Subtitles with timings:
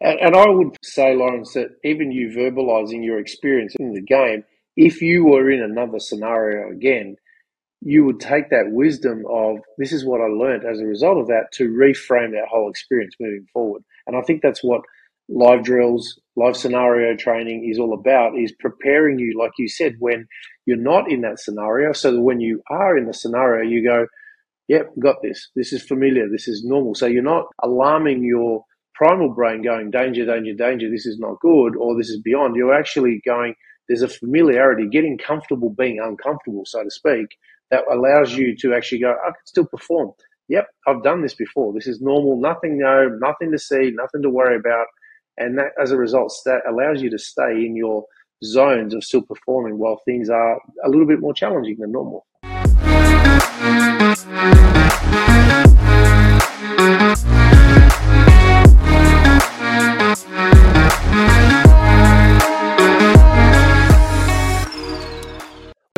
[0.00, 4.44] And, and I would say, Laurence, that even you verbalizing your experience in the game,
[4.76, 7.16] if you were in another scenario again,
[7.80, 11.26] you would take that wisdom of this is what I learned as a result of
[11.28, 13.82] that to reframe that whole experience moving forward.
[14.06, 14.82] And I think that's what
[15.28, 20.26] live drills, live scenario training is all about is preparing you, like you said, when
[20.66, 21.92] you're not in that scenario.
[21.92, 24.06] So that when you are in the scenario, you go,
[24.66, 25.50] yep, got this.
[25.54, 26.28] This is familiar.
[26.28, 26.94] This is normal.
[26.94, 28.64] So you're not alarming your
[28.98, 30.90] primal brain going, danger, danger, danger.
[30.90, 32.56] This is not good or this is beyond.
[32.56, 33.54] You're actually going,
[33.88, 37.28] there's a familiarity, getting comfortable being uncomfortable, so to speak,
[37.70, 40.10] that allows you to actually go, I can still perform.
[40.48, 41.72] Yep, I've done this before.
[41.72, 42.40] This is normal.
[42.40, 44.86] Nothing no, nothing to see, nothing to worry about.
[45.36, 48.04] And that, as a result, that allows you to stay in your
[48.42, 52.26] zones of still performing while things are a little bit more challenging than normal.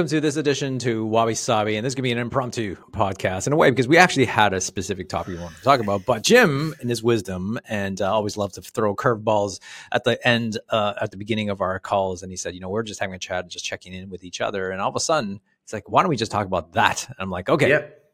[0.01, 2.75] Welcome to this edition to Wabi Sabi, and this is going to be an impromptu
[2.91, 5.79] podcast in a way because we actually had a specific topic we wanted to talk
[5.79, 6.07] about.
[6.07, 9.61] But Jim, in his wisdom, and uh, always loves to throw curveballs
[9.93, 12.71] at the end, uh, at the beginning of our calls, and he said, "You know,
[12.71, 15.01] we're just having a chat, just checking in with each other." And all of a
[15.01, 17.69] sudden, it's like, "Why don't we just talk about that?" And I'm like, "Okay,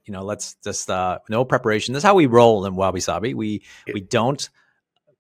[0.06, 1.94] you know, let's just uh, no preparation.
[1.94, 3.32] This is how we roll in Wabi Sabi.
[3.32, 3.62] We
[3.94, 4.50] we don't."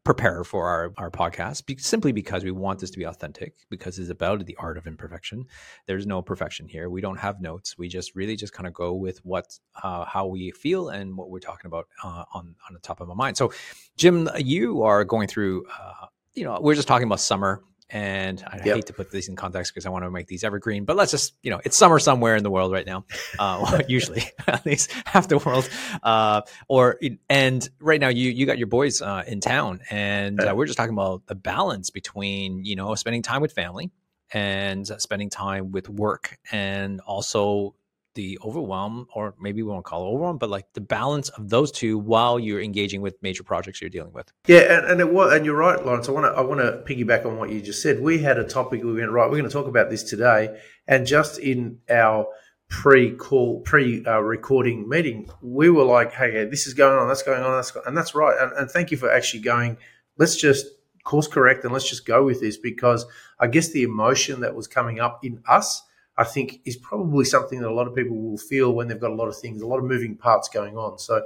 [0.06, 3.98] Prepare for our, our podcast be, simply because we want this to be authentic because
[3.98, 5.44] it's about the art of imperfection.
[5.86, 6.88] There's no perfection here.
[6.88, 7.76] We don't have notes.
[7.76, 11.28] We just really just kind of go with what uh, how we feel and what
[11.28, 13.36] we're talking about uh, on on the top of my mind.
[13.36, 13.52] So
[13.96, 18.56] jim you are going through uh, you know we're just talking about summer and I
[18.56, 18.76] yep.
[18.76, 21.12] hate to put these in context because I want to make these evergreen, but let's
[21.12, 23.04] just, you know, it's summer somewhere in the world right now.
[23.38, 25.68] Uh, usually, at least half the world.
[26.02, 30.54] Uh, or and right now, you you got your boys uh, in town, and uh,
[30.56, 33.90] we're just talking about the balance between you know spending time with family
[34.32, 37.74] and spending time with work, and also
[38.16, 41.70] the overwhelm, or maybe we won't call it overwhelm, but like the balance of those
[41.70, 44.32] two while you're engaging with major projects you're dealing with.
[44.48, 46.08] Yeah, and, and it was, and you're right, Laurence.
[46.08, 48.00] I want to I want to piggyback on what you just said.
[48.00, 49.26] We had a topic we went right.
[49.26, 52.26] We're going to talk about this today, and just in our
[52.68, 57.06] pre-call pre-recording uh, meeting, we were like, "Hey, this is going on.
[57.06, 57.52] That's going on.
[57.52, 59.76] That's and that's right." And, and thank you for actually going.
[60.18, 60.66] Let's just
[61.06, 63.06] course correct and let's just go with this because
[63.38, 65.82] I guess the emotion that was coming up in us
[66.18, 69.10] I think is probably something that a lot of people will feel when they've got
[69.10, 70.98] a lot of things, a lot of moving parts going on.
[70.98, 71.24] So,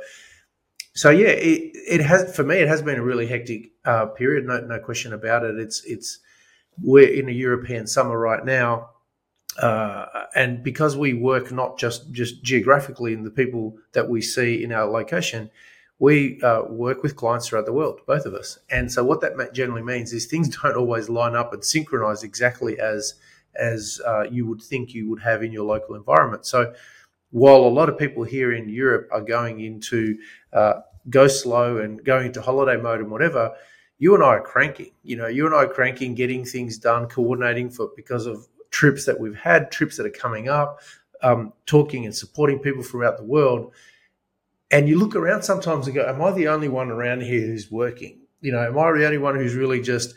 [0.94, 2.56] so yeah, it, it has for me.
[2.56, 5.56] It has been a really hectic uh, period, no, no question about it.
[5.58, 6.18] It's it's
[6.82, 8.90] we're in a European summer right now,
[9.62, 14.64] uh, and because we work not just just geographically in the people that we see
[14.64, 15.50] in our location,
[16.00, 18.58] we uh, work with clients throughout the world, both of us.
[18.70, 22.80] And so what that generally means is things don't always line up and synchronize exactly
[22.80, 23.14] as
[23.56, 26.46] as uh, you would think you would have in your local environment.
[26.46, 26.72] So,
[27.30, 30.18] while a lot of people here in Europe are going into
[30.52, 33.54] uh, go slow and going into holiday mode and whatever,
[33.98, 34.92] you and I are cranking.
[35.02, 39.04] You know, you and I are cranking, getting things done, coordinating for because of trips
[39.06, 40.80] that we've had, trips that are coming up,
[41.22, 43.72] um, talking and supporting people throughout the world.
[44.70, 47.70] And you look around sometimes and go, "Am I the only one around here who's
[47.70, 48.20] working?
[48.40, 50.14] You know, am I the only one who's really just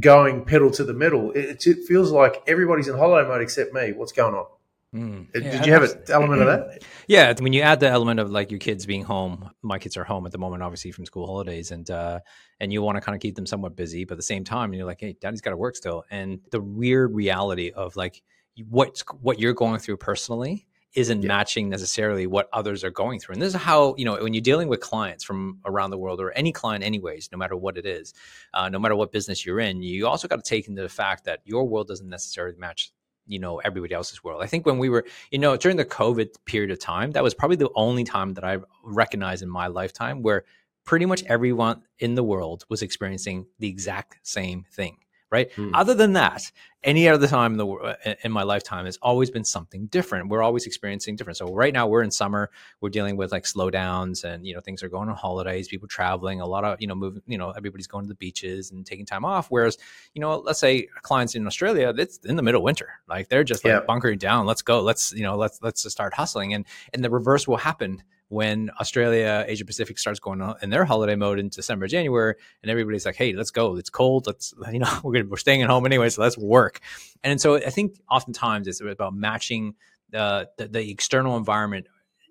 [0.00, 1.32] going pedal to the metal.
[1.32, 3.92] It, it, feels like everybody's in holiday mode except me.
[3.92, 4.46] What's going on?
[4.94, 5.32] Mm.
[5.32, 6.82] Did yeah, you have an element of that?
[7.08, 10.02] Yeah, when you add the element of like your kids being home, my kids are
[10.02, 12.18] home at the moment, obviously from school holidays, and uh,
[12.58, 14.72] and you want to kind of keep them somewhat busy, but at the same time,
[14.72, 18.22] you're like, hey, daddy's got to work still, and the weird reality of like
[18.68, 21.28] what what you're going through personally isn't yeah.
[21.28, 23.34] matching necessarily what others are going through.
[23.34, 26.20] And this is how, you know, when you're dealing with clients from around the world
[26.20, 28.14] or any client, anyways, no matter what it is,
[28.54, 31.24] uh, no matter what business you're in, you also got to take into the fact
[31.24, 32.92] that your world doesn't necessarily match
[33.26, 36.28] you know everybody else's world i think when we were you know during the covid
[36.44, 40.22] period of time that was probably the only time that i recognized in my lifetime
[40.22, 40.44] where
[40.84, 44.96] pretty much everyone in the world was experiencing the exact same thing
[45.30, 45.52] right?
[45.52, 45.74] Hmm.
[45.74, 46.50] Other than that,
[46.84, 50.28] any other time in the in my lifetime has always been something different.
[50.28, 51.36] We're always experiencing different.
[51.36, 52.50] So right now we're in summer.
[52.80, 55.66] We're dealing with like slowdowns, and you know things are going on holidays.
[55.66, 57.22] People traveling, a lot of you know moving.
[57.26, 59.48] You know everybody's going to the beaches and taking time off.
[59.48, 59.78] Whereas
[60.14, 62.88] you know let's say clients in Australia, it's in the middle of winter.
[63.08, 63.80] Like they're just like yeah.
[63.80, 64.46] bunkering down.
[64.46, 64.80] Let's go.
[64.80, 66.54] Let's you know let's let's just start hustling.
[66.54, 66.64] And
[66.94, 71.14] and the reverse will happen when Australia, Asia Pacific starts going on in their holiday
[71.14, 73.76] mode in December, January, and everybody's like, "Hey, let's go!
[73.76, 74.26] It's cold.
[74.26, 76.80] Let's you know we're gonna, we're staying at home anyway, so let's work."
[77.22, 79.74] And so I think oftentimes it's about matching
[80.10, 81.86] the, the, the external environment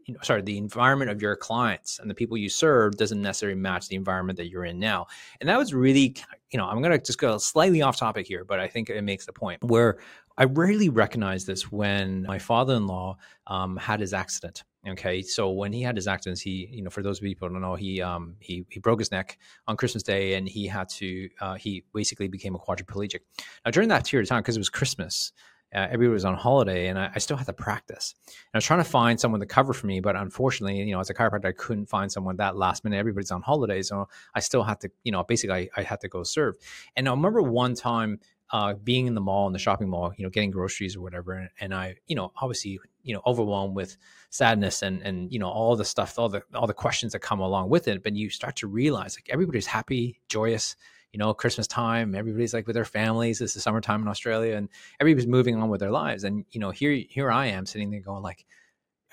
[0.05, 3.59] you know, sorry, the environment of your clients and the people you serve doesn't necessarily
[3.59, 5.07] match the environment that you're in now.
[5.39, 6.15] And that was really,
[6.51, 9.01] you know, I'm going to just go slightly off topic here, but I think it
[9.01, 9.97] makes the point where
[10.37, 13.17] I rarely recognized this when my father-in-law
[13.47, 14.63] um, had his accident.
[14.87, 17.61] Okay, so when he had his accident, he, you know, for those people who don't
[17.61, 21.29] know, he um, he he broke his neck on Christmas Day, and he had to
[21.41, 23.21] uh, he basically became a quadriplegic.
[23.65, 25.31] Now during that period of time, because it was Christmas,
[25.73, 28.15] uh, everybody was on holiday, and I, I, still had to practice.
[28.27, 30.99] And I was trying to find someone to cover for me, but unfortunately, you know,
[30.99, 32.97] as a chiropractor, I couldn't find someone that last minute.
[32.97, 36.07] Everybody's on holiday, so I still had to, you know, basically I, I had to
[36.07, 36.55] go serve.
[36.95, 38.19] And I remember one time
[38.51, 41.33] uh, being in the mall in the shopping mall, you know, getting groceries or whatever,
[41.33, 43.95] and, and, I, you know, obviously, you know, overwhelmed with
[44.31, 47.39] sadness and and you know all the stuff, all the all the questions that come
[47.39, 48.03] along with it.
[48.03, 50.75] But you start to realize like everybody's happy, joyous,
[51.13, 53.39] you know, Christmas time, everybody's like with their families.
[53.39, 54.67] This is summertime in Australia, and
[54.99, 56.23] everybody's moving on with their lives.
[56.23, 58.45] And you know, here here I am sitting there going like.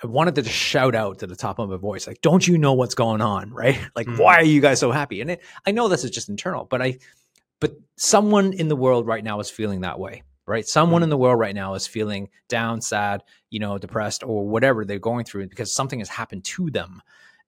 [0.03, 2.57] I wanted to just shout out to the top of my voice, like, "Don't you
[2.57, 3.79] know what's going on, right?
[3.95, 4.21] Like, mm-hmm.
[4.21, 6.81] why are you guys so happy?" And it, I know this is just internal, but
[6.81, 6.97] I,
[7.61, 10.67] but someone in the world right now is feeling that way right?
[10.67, 11.03] Someone mm-hmm.
[11.03, 14.99] in the world right now is feeling down sad you know depressed or whatever they're
[14.99, 17.01] going through because something has happened to them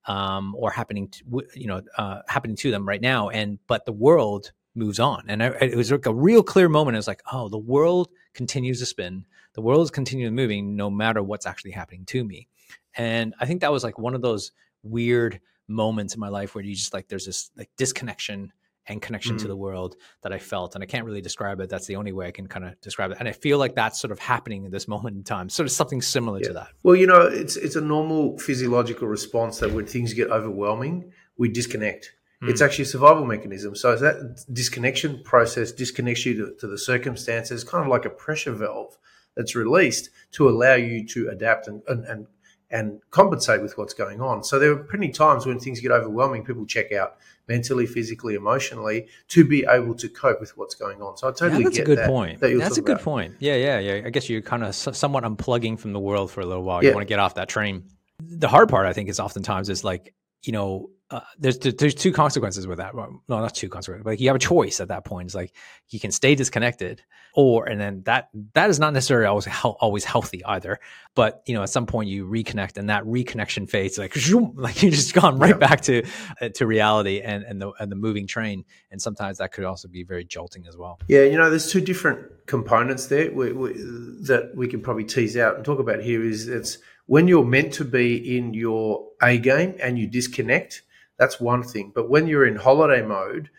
[0.06, 3.92] um, or happening to you know uh, happening to them right now and but the
[3.92, 5.24] world moves on.
[5.28, 6.94] And I, it was like a real clear moment.
[6.94, 9.26] It was like oh the world continues to spin.
[9.54, 12.48] The world is continuing moving no matter what's actually happening to me.
[12.96, 14.52] And i think that was like one of those
[14.82, 18.52] weird moments in my life where you just like there's this like disconnection
[18.88, 19.40] and connection mm.
[19.40, 20.74] to the world that I felt.
[20.74, 21.68] And I can't really describe it.
[21.68, 23.16] That's the only way I can kind of describe it.
[23.20, 25.72] And I feel like that's sort of happening in this moment in time, sort of
[25.72, 26.48] something similar yeah.
[26.48, 26.68] to that.
[26.82, 31.48] Well, you know, it's it's a normal physiological response that when things get overwhelming, we
[31.48, 32.12] disconnect.
[32.42, 32.50] Mm.
[32.50, 33.74] It's actually a survival mechanism.
[33.74, 38.52] So that disconnection process disconnects you to, to the circumstances, kind of like a pressure
[38.52, 38.96] valve
[39.36, 42.26] that's released to allow you to adapt and, and, and
[42.76, 44.44] and compensate with what's going on.
[44.44, 47.16] So there are plenty times when things get overwhelming, people check out
[47.48, 51.16] mentally, physically, emotionally to be able to cope with what's going on.
[51.16, 52.40] So I totally yeah, that's get a good that, point.
[52.40, 53.04] That that's a good about.
[53.04, 53.36] point.
[53.38, 54.02] Yeah, yeah, yeah.
[54.04, 56.84] I guess you're kind of somewhat unplugging from the world for a little while.
[56.84, 57.84] You want to get off that train.
[58.20, 60.12] The hard part, I think, is oftentimes is like
[60.46, 62.92] you know uh, there's there's two consequences with that.
[62.92, 64.02] Well, no, not two consequences.
[64.02, 65.26] But like you have a choice at that point.
[65.26, 65.52] It's like
[65.90, 67.00] you can stay disconnected,
[67.32, 70.80] or and then that that is not necessarily always always healthy either.
[71.14, 73.98] But you know, at some point you reconnect, and that reconnection fades.
[73.98, 74.16] Like
[74.56, 75.68] like you just gone right yeah.
[75.68, 76.04] back to
[76.40, 78.64] uh, to reality and and the and the moving train.
[78.90, 80.98] And sometimes that could also be very jolting as well.
[81.06, 85.36] Yeah, you know, there's two different components there we, we, that we can probably tease
[85.36, 86.24] out and talk about here.
[86.24, 90.82] Is it's when you're meant to be in your A game and you disconnect
[91.18, 91.92] that's one thing.
[91.94, 93.50] But when you're in holiday mode,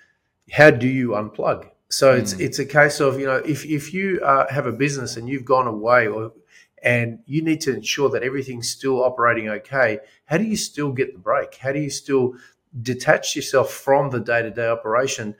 [0.51, 1.69] how do you unplug?
[1.89, 2.19] So mm.
[2.19, 5.27] it's it's a case of you know if if you uh, have a business and
[5.27, 6.33] you've gone away or
[6.83, 9.99] and you need to ensure that everything's still operating okay.
[10.25, 11.55] How do you still get the break?
[11.55, 12.35] How do you still
[12.81, 15.35] detach yourself from the day to day operation?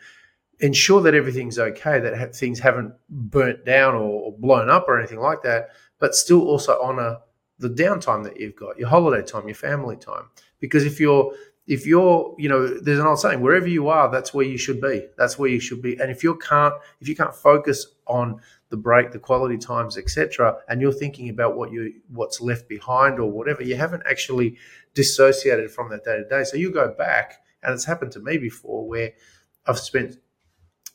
[0.60, 5.44] Ensure that everything's okay, that things haven't burnt down or blown up or anything like
[5.44, 5.70] that,
[6.00, 7.20] but still also honor
[7.60, 10.26] the downtime that you've got, your holiday time, your family time.
[10.60, 11.34] Because if you're
[11.68, 14.80] if you're, you know, there's an old saying, wherever you are, that's where you should
[14.80, 15.06] be.
[15.18, 16.00] That's where you should be.
[16.00, 18.40] And if you can't, if you can't focus on
[18.70, 23.20] the break, the quality times, etc., and you're thinking about what you what's left behind
[23.20, 24.58] or whatever, you haven't actually
[24.94, 26.46] dissociated from that day to day.
[26.46, 29.12] So you go back, and it's happened to me before, where
[29.66, 30.16] I've spent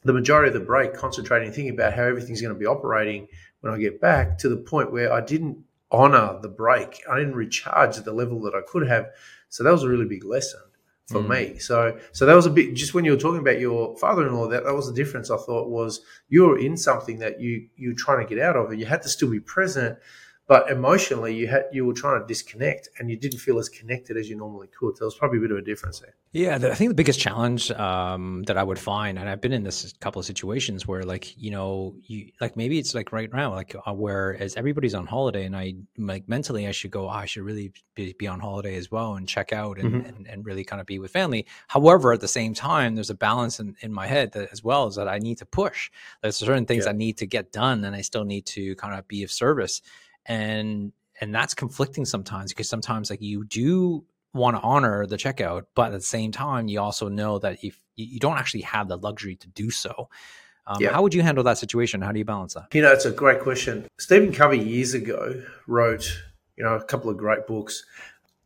[0.05, 3.29] the majority of the break concentrating, thinking about how everything's going to be operating
[3.61, 5.59] when I get back, to the point where I didn't
[5.93, 7.03] honor the break.
[7.09, 9.07] I didn't recharge at the level that I could have
[9.53, 10.61] so that was a really big lesson
[11.09, 11.29] for mm.
[11.29, 11.59] me.
[11.59, 14.65] So so that was a bit just when you were talking about your father-in-law, that,
[14.65, 18.27] that was the difference I thought was you were in something that you you're trying
[18.27, 19.99] to get out of and you had to still be present,
[20.53, 24.19] but emotionally you had you were trying to disconnect and you didn't feel as connected
[24.19, 24.99] as you normally could.
[24.99, 26.15] So there was probably a bit of a difference there.
[26.33, 29.55] Yeah, the, I think the biggest challenge um, that I would find, and I've been
[29.55, 33.33] in this couple of situations where, like, you know, you like maybe it's like right
[33.33, 37.07] now, like uh, where as everybody's on holiday, and I like mentally I should go,
[37.07, 40.07] oh, I should really be, be, on holiday as well and check out and, mm-hmm.
[40.07, 41.47] and, and really kind of be with family.
[41.69, 44.87] However, at the same time, there's a balance in, in my head that as well
[44.87, 45.91] as that I need to push.
[46.23, 46.91] There's certain things yeah.
[46.91, 49.81] I need to get done, and I still need to kind of be of service
[50.27, 55.65] and and that's conflicting sometimes because sometimes like you do want to honor the checkout
[55.75, 58.97] but at the same time you also know that if you don't actually have the
[58.97, 60.09] luxury to do so.
[60.67, 60.93] Um, yeah.
[60.93, 62.01] how would you handle that situation?
[62.01, 62.69] How do you balance that?
[62.73, 63.87] You know it's a great question.
[63.99, 66.23] Stephen covey years ago wrote
[66.57, 67.85] you know a couple of great books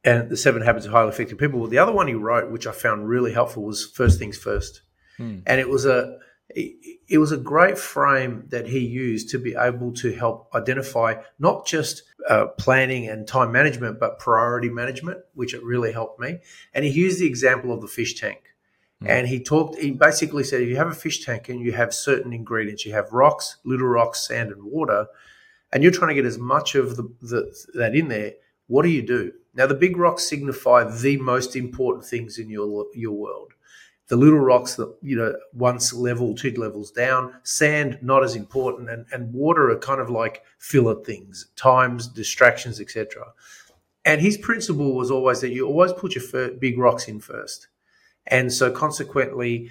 [0.04, 2.66] and the seven habits of highly effective people well, the other one he wrote which
[2.66, 4.82] i found really helpful was first things first.
[5.16, 5.38] Hmm.
[5.46, 9.92] and it was a it was a great frame that he used to be able
[9.94, 15.62] to help identify not just uh, planning and time management, but priority management, which it
[15.62, 16.38] really helped me.
[16.72, 18.54] And he used the example of the fish tank.
[19.02, 19.08] Mm.
[19.08, 21.92] And he talked, he basically said, if you have a fish tank and you have
[21.92, 25.06] certain ingredients, you have rocks, little rocks, sand, and water,
[25.72, 28.32] and you're trying to get as much of the, the, that in there,
[28.68, 29.32] what do you do?
[29.54, 33.52] Now, the big rocks signify the most important things in your, your world
[34.08, 38.88] the little rocks that you know once level two levels down sand not as important
[38.88, 43.24] and, and water are kind of like filler things times distractions etc
[44.06, 47.66] and his principle was always that you always put your big rocks in first.
[48.28, 49.70] And so consequently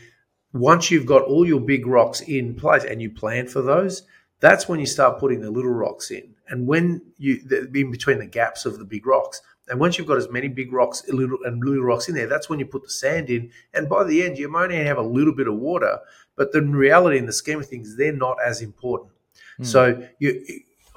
[0.54, 4.04] once you've got all your big rocks in place and you plan for those
[4.42, 6.36] that's when you start putting the little rocks in.
[6.50, 7.40] And when you
[7.74, 10.72] in between the gaps of the big rocks and once you've got as many big
[10.72, 13.52] rocks little, and little rocks in there, that's when you put the sand in.
[13.74, 16.00] And by the end, you might only have a little bit of water,
[16.36, 19.12] but the reality, in the scheme of things, they're not as important.
[19.60, 19.66] Mm.
[19.66, 20.44] So you,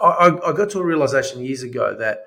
[0.01, 2.25] I, I got to a realization years ago that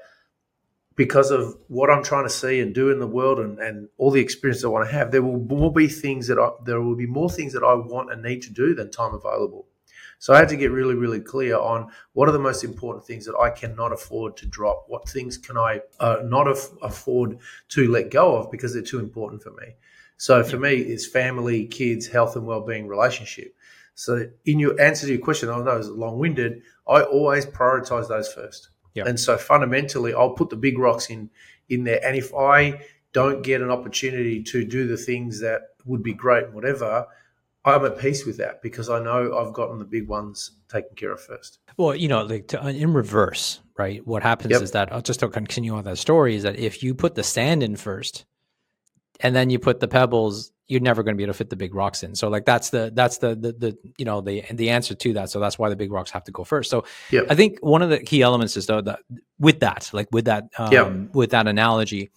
[0.95, 4.11] because of what I'm trying to see and do in the world and, and all
[4.11, 6.95] the experience I want to have, there will more be things that I, there will
[6.95, 9.67] be more things that I want and need to do than time available.
[10.21, 13.25] So I had to get really, really clear on what are the most important things
[13.25, 14.85] that I cannot afford to drop.
[14.87, 18.99] What things can I uh, not af- afford to let go of because they're too
[18.99, 19.73] important for me.
[20.17, 23.55] So for me, it's family, kids, health and well-being, relationship.
[23.95, 26.61] So in your answer to your question, I know it's long-winded.
[26.87, 28.69] I always prioritize those first.
[28.93, 29.07] Yep.
[29.07, 31.31] And so fundamentally, I'll put the big rocks in
[31.69, 31.99] in there.
[32.05, 32.79] And if I
[33.11, 37.07] don't get an opportunity to do the things that would be great whatever,
[37.63, 41.11] I'm at peace with that because I know I've gotten the big ones taken care
[41.11, 41.59] of first.
[41.77, 44.05] Well, you know, like to, in reverse, right?
[44.07, 44.61] What happens yep.
[44.61, 47.23] is that I'll just to continue on that story is that if you put the
[47.23, 48.25] sand in first,
[49.23, 51.55] and then you put the pebbles, you're never going to be able to fit the
[51.55, 52.15] big rocks in.
[52.15, 55.29] So, like that's the that's the the, the you know the the answer to that.
[55.29, 56.69] So that's why the big rocks have to go first.
[56.69, 57.27] So, yep.
[57.29, 59.01] I think one of the key elements is though that
[59.39, 61.13] with that, like with that um, yep.
[61.13, 62.09] with that analogy,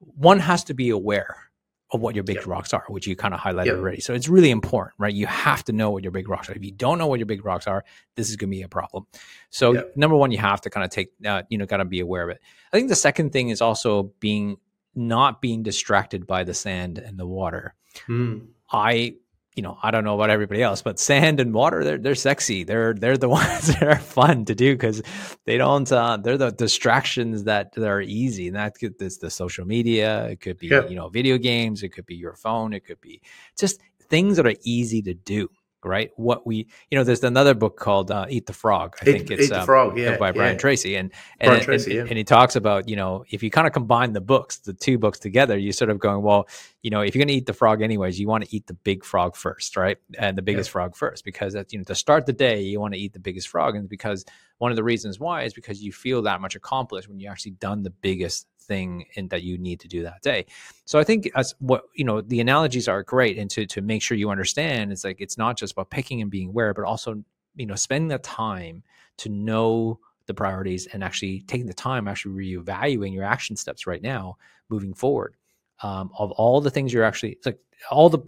[0.00, 1.47] one has to be aware
[1.92, 2.46] of what your big yep.
[2.46, 3.76] rocks are, which you kind of highlighted yep.
[3.76, 4.00] already.
[4.00, 5.12] So it's really important, right?
[5.12, 6.52] You have to know what your big rocks are.
[6.52, 8.68] If you don't know what your big rocks are, this is going to be a
[8.68, 9.06] problem.
[9.50, 9.96] So yep.
[9.96, 12.24] number one, you have to kind of take, uh, you know, got to be aware
[12.24, 12.40] of it.
[12.72, 14.58] I think the second thing is also being
[14.94, 17.74] not being distracted by the sand and the water.
[18.08, 18.48] Mm.
[18.70, 19.14] I
[19.58, 22.62] you know, I don't know about everybody else, but sand and water, they're they're sexy.
[22.62, 25.02] They're they're the ones that are fun to do because
[25.46, 25.90] they don't.
[25.90, 30.26] Uh, they're the distractions that, are easy, and that could this the social media.
[30.26, 30.86] It could be yeah.
[30.86, 31.82] you know video games.
[31.82, 32.72] It could be your phone.
[32.72, 33.20] It could be
[33.58, 35.48] just things that are easy to do
[35.84, 36.10] right?
[36.16, 38.96] What we, you know, there's another book called uh, Eat the Frog.
[39.00, 40.58] I Eat, think it's Eat the um, Frog, yeah, by Brian yeah.
[40.58, 42.10] Tracy, and and, Brian Tracy, and, yeah.
[42.10, 44.98] and, he talks about, you know, if you kind of combine the books, the two
[44.98, 46.48] books together, you're sort of going, well,
[46.82, 48.74] you know, if you're going to eat the frog anyways, you want to eat the
[48.74, 49.98] big frog first, right?
[50.18, 50.72] And the biggest yeah.
[50.72, 53.20] frog first, because that's, you know, to start the day, you want to eat the
[53.20, 54.24] biggest frog, and because
[54.58, 57.52] one of the reasons why is because you feel that much accomplished when you actually
[57.52, 60.46] done the biggest thing in, that you need to do that day.
[60.84, 64.02] So I think as what you know, the analogies are great, and to to make
[64.02, 67.22] sure you understand, it's like it's not just about picking and being aware, but also
[67.56, 68.82] you know spending the time
[69.18, 74.02] to know the priorities and actually taking the time actually reevaluating your action steps right
[74.02, 74.36] now
[74.68, 75.34] moving forward
[75.82, 77.58] um, of all the things you're actually it's like
[77.90, 78.18] all the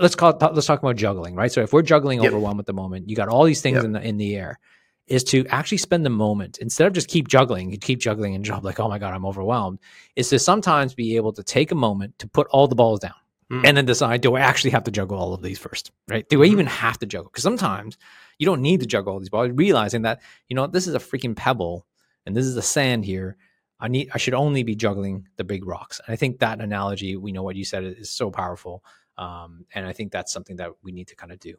[0.00, 2.32] let's call it let's talk about juggling right so if we're juggling yep.
[2.32, 3.84] overwhelm at the moment you got all these things yep.
[3.84, 4.58] in the in the air
[5.06, 8.44] is to actually spend the moment instead of just keep juggling you keep juggling and
[8.44, 9.78] job like oh my god i'm overwhelmed
[10.16, 13.14] is to sometimes be able to take a moment to put all the balls down
[13.50, 13.62] mm.
[13.64, 15.90] and then decide do i actually have to juggle all of these first?
[16.08, 16.28] Right?
[16.28, 16.74] Do i even mm-hmm.
[16.76, 17.30] have to juggle?
[17.30, 17.98] Because sometimes
[18.38, 20.98] you don't need to juggle all these balls realizing that you know this is a
[20.98, 21.86] freaking pebble
[22.26, 23.36] and this is the sand here.
[23.80, 26.00] I need i should only be juggling the big rocks.
[26.04, 28.84] And i think that analogy we know what you said is so powerful
[29.18, 31.56] um, and i think that's something that we need to kind of do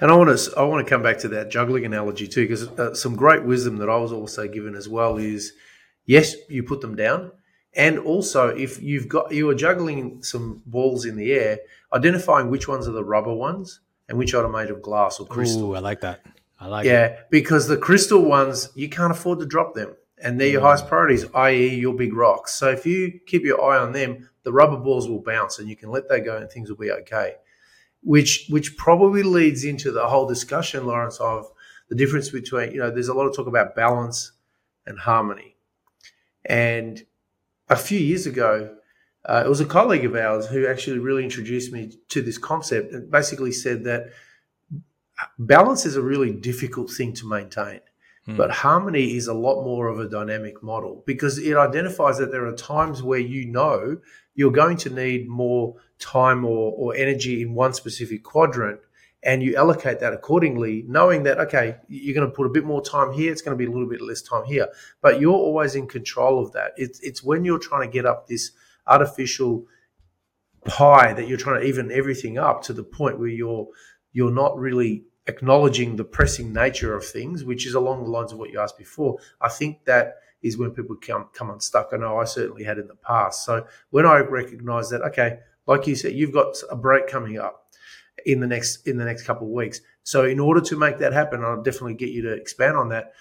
[0.00, 2.68] and I want to I want to come back to that juggling analogy too, because
[2.68, 5.52] uh, some great wisdom that I was also given as well is,
[6.06, 7.32] yes, you put them down,
[7.74, 11.58] and also if you've got you are juggling some balls in the air,
[11.92, 15.70] identifying which ones are the rubber ones and which are made of glass or crystal.
[15.70, 16.20] Ooh, I like that.
[16.60, 17.18] I like yeah, it.
[17.30, 20.66] because the crystal ones you can't afford to drop them, and they're your mm.
[20.66, 22.54] highest priorities, i.e., your big rocks.
[22.54, 25.76] So if you keep your eye on them, the rubber balls will bounce, and you
[25.76, 27.34] can let that go, and things will be okay
[28.04, 31.50] which which probably leads into the whole discussion, Laurence, of
[31.88, 34.32] the difference between you know there's a lot of talk about balance
[34.86, 35.56] and harmony,
[36.44, 37.04] and
[37.68, 38.76] a few years ago.
[39.26, 42.92] Uh, it was a colleague of ours who actually really introduced me to this concept
[42.92, 44.10] and basically said that
[45.38, 47.80] balance is a really difficult thing to maintain.
[48.26, 48.36] Hmm.
[48.36, 52.46] But harmony is a lot more of a dynamic model because it identifies that there
[52.46, 53.98] are times where you know
[54.34, 58.80] you're going to need more time or, or energy in one specific quadrant.
[59.22, 62.82] and you allocate that accordingly, knowing that, okay, you're going to put a bit more
[62.82, 64.68] time here, it's going to be a little bit less time here.
[65.00, 66.72] But you're always in control of that.
[66.76, 68.52] It's, it's when you're trying to get up this
[68.86, 69.64] artificial
[70.66, 73.66] pie that you're trying to even everything up to the point where you're
[74.12, 78.38] you're not really acknowledging the pressing nature of things, which is along the lines of
[78.38, 79.18] what you asked before.
[79.40, 81.90] I think that is when people come come unstuck.
[81.92, 83.44] I know I certainly had in the past.
[83.44, 87.72] So when I recognize that, okay, like you said, you've got a break coming up
[88.26, 89.80] in the next in the next couple of weeks.
[90.02, 93.12] So in order to make that happen, I'll definitely get you to expand on that.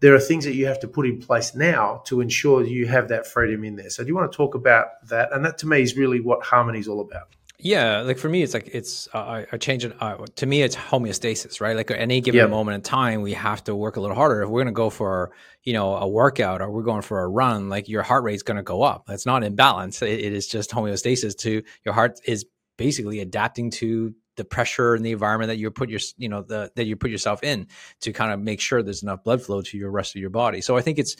[0.00, 3.08] There are things that you have to put in place now to ensure you have
[3.08, 3.88] that freedom in there.
[3.88, 5.32] So do you want to talk about that?
[5.32, 7.28] And that to me is really what harmony is all about.
[7.64, 9.94] Yeah, like for me, it's like it's uh, I change it.
[10.00, 11.76] Uh, to me, it's homeostasis, right?
[11.76, 12.50] Like at any given yep.
[12.50, 14.42] moment in time, we have to work a little harder.
[14.42, 15.30] If we're going to go for
[15.62, 18.56] you know a workout or we're going for a run, like your heart rate's going
[18.56, 19.04] to go up.
[19.08, 20.02] It's not imbalance.
[20.02, 21.38] It, it is just homeostasis.
[21.38, 22.44] To your heart is
[22.76, 26.72] basically adapting to the pressure and the environment that you put your you know the
[26.74, 27.68] that you put yourself in
[28.00, 30.62] to kind of make sure there's enough blood flow to your rest of your body
[30.62, 31.16] so i think it's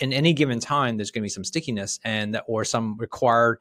[0.00, 3.58] in any given time there's going to be some stickiness and or some required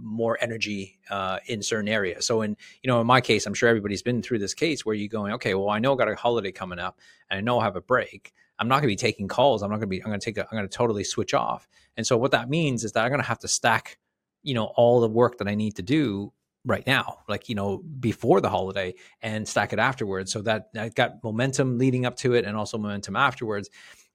[0.00, 3.68] more energy uh, in certain areas so in you know in my case i'm sure
[3.68, 6.14] everybody's been through this case where you're going okay well i know i got a
[6.14, 6.98] holiday coming up
[7.30, 9.70] and i know i have a break i'm not going to be taking calls i'm
[9.70, 11.68] not going to be i'm going to take a, i'm going to totally switch off
[11.96, 13.98] and so what that means is that i'm going to have to stack
[14.42, 16.32] you know all the work that i need to do
[16.64, 20.32] right now, like, you know, before the holiday and stack it afterwards.
[20.32, 23.68] So that, I got momentum leading up to it and also momentum afterwards.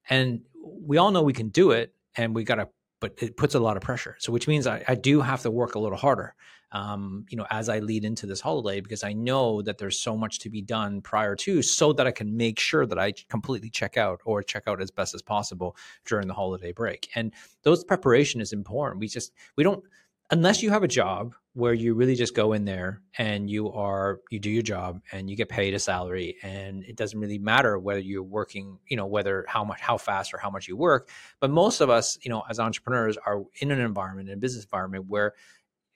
[0.10, 2.70] And we all know we can do it and we got to,
[3.00, 4.16] but it puts a lot of pressure.
[4.20, 6.36] So, which means I, I do have to work a little harder,
[6.72, 10.16] um, you know, as I lead into this holiday because I know that there's so
[10.16, 13.70] much to be done prior to so that I can make sure that I completely
[13.70, 15.76] check out or check out as best as possible
[16.06, 17.10] during the holiday break.
[17.16, 19.00] And those preparation is important.
[19.00, 19.84] We just, we don't,
[20.32, 24.22] unless you have a job where you really just go in there and you are
[24.32, 27.78] you do your job and you get paid a salary and it doesn't really matter
[27.78, 31.10] whether you're working you know whether how much how fast or how much you work.
[31.40, 34.64] But most of us you know as entrepreneurs are in an environment in a business
[34.64, 35.34] environment where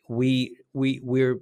[0.07, 1.39] we we we're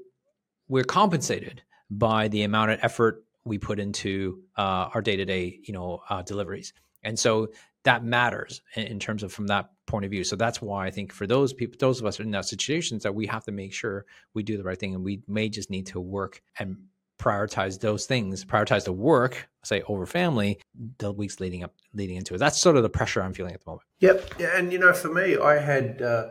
[0.67, 6.01] we're compensated by the amount of effort we put into uh, our day-to-day you know
[6.09, 6.73] uh, deliveries.
[7.03, 7.49] And so
[7.83, 10.23] that matters in, in terms of from that point of view.
[10.23, 13.15] So that's why I think for those people, those of us in that situations, that
[13.15, 15.87] we have to make sure we do the right thing, and we may just need
[15.87, 16.77] to work and
[17.19, 20.59] prioritize those things, prioritize the work, say over family,
[20.97, 22.39] the weeks leading up, leading into it.
[22.39, 23.87] That's sort of the pressure I'm feeling at the moment.
[23.99, 26.29] Yep, yeah, and you know, for me, I had uh,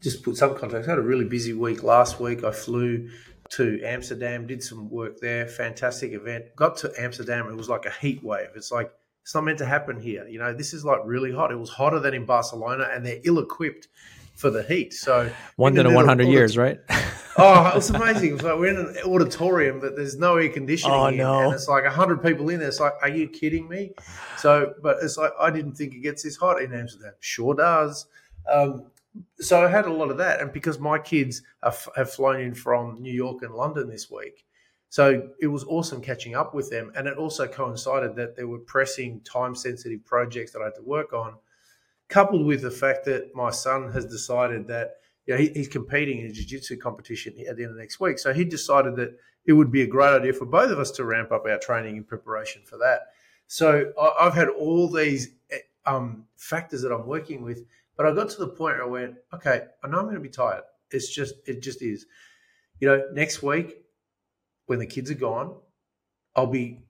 [0.00, 0.88] just put some context.
[0.88, 2.42] I had a really busy week last week.
[2.42, 3.08] I flew
[3.50, 5.46] to Amsterdam, did some work there.
[5.46, 6.46] Fantastic event.
[6.56, 8.48] Got to Amsterdam, it was like a heat wave.
[8.56, 8.90] It's like
[9.24, 10.28] it's not meant to happen here.
[10.28, 11.50] You know, this is like really hot.
[11.50, 13.88] It was hotter than in Barcelona, and they're ill equipped
[14.34, 14.92] for the heat.
[14.92, 16.78] So one in a 100 years, right?
[17.38, 18.28] oh, it was amazing.
[18.28, 20.94] It was like we're in an auditorium, but there's no air conditioning.
[20.94, 21.40] Oh in, no!
[21.40, 22.68] And it's like hundred people in there.
[22.68, 23.92] It's like, are you kidding me?
[24.36, 27.14] So, but it's like I didn't think it gets this hot in Amsterdam.
[27.20, 28.04] Sure does.
[28.52, 28.84] Um,
[29.40, 32.54] so I had a lot of that, and because my kids have, have flown in
[32.54, 34.44] from New York and London this week,
[34.94, 36.92] so it was awesome catching up with them.
[36.94, 40.82] And it also coincided that there were pressing, time sensitive projects that I had to
[40.82, 41.34] work on,
[42.08, 46.20] coupled with the fact that my son has decided that you know, he, he's competing
[46.20, 48.20] in a jiu jitsu competition at the end of next week.
[48.20, 51.04] So he decided that it would be a great idea for both of us to
[51.04, 53.00] ramp up our training in preparation for that.
[53.48, 57.64] So I, have had all these eh, um, factors that I'm working with,
[57.96, 60.20] but I got to the point where I went, okay, I know I'm going to
[60.20, 60.62] be tired.
[60.92, 62.06] It's just, it just is.
[62.78, 63.83] You know, next week
[64.66, 65.54] when the kids are gone,
[66.34, 66.84] I'll be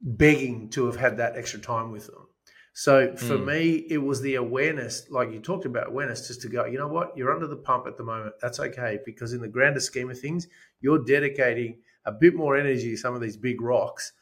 [0.00, 2.26] begging to have had that extra time with them.
[2.74, 3.44] So for mm.
[3.44, 6.88] me, it was the awareness, like you talked about awareness, just to go, you know
[6.88, 8.34] what, you're under the pump at the moment.
[8.40, 8.98] That's okay.
[9.04, 10.48] Because in the grander scheme of things,
[10.80, 14.12] you're dedicating a bit more energy to some of these big rocks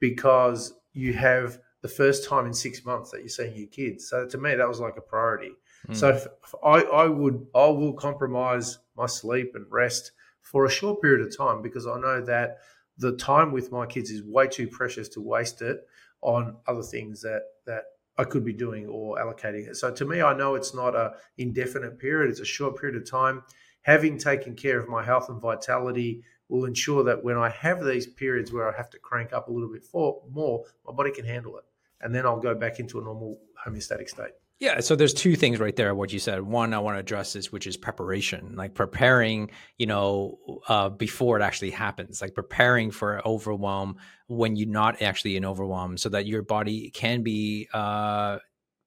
[0.00, 4.08] because you have the first time in six months that you're seeing your kids.
[4.08, 5.52] So to me, that was like a priority.
[5.88, 5.96] Mm.
[5.96, 6.26] So if
[6.64, 10.12] I, I would, I will compromise my sleep and rest
[10.50, 12.58] for a short period of time because I know that
[12.96, 15.86] the time with my kids is way too precious to waste it
[16.22, 17.84] on other things that that
[18.16, 19.76] I could be doing or allocating it.
[19.76, 23.08] So to me, I know it's not a indefinite period; it's a short period of
[23.08, 23.42] time.
[23.82, 28.06] Having taken care of my health and vitality will ensure that when I have these
[28.06, 31.24] periods where I have to crank up a little bit for, more, my body can
[31.24, 31.64] handle it,
[32.00, 34.32] and then I'll go back into a normal homeostatic state.
[34.60, 35.94] Yeah, so there's two things right there.
[35.94, 36.42] What you said.
[36.42, 41.38] One, I want to address is which is preparation, like preparing, you know, uh, before
[41.38, 46.26] it actually happens, like preparing for overwhelm when you're not actually in overwhelm, so that
[46.26, 48.38] your body can be uh,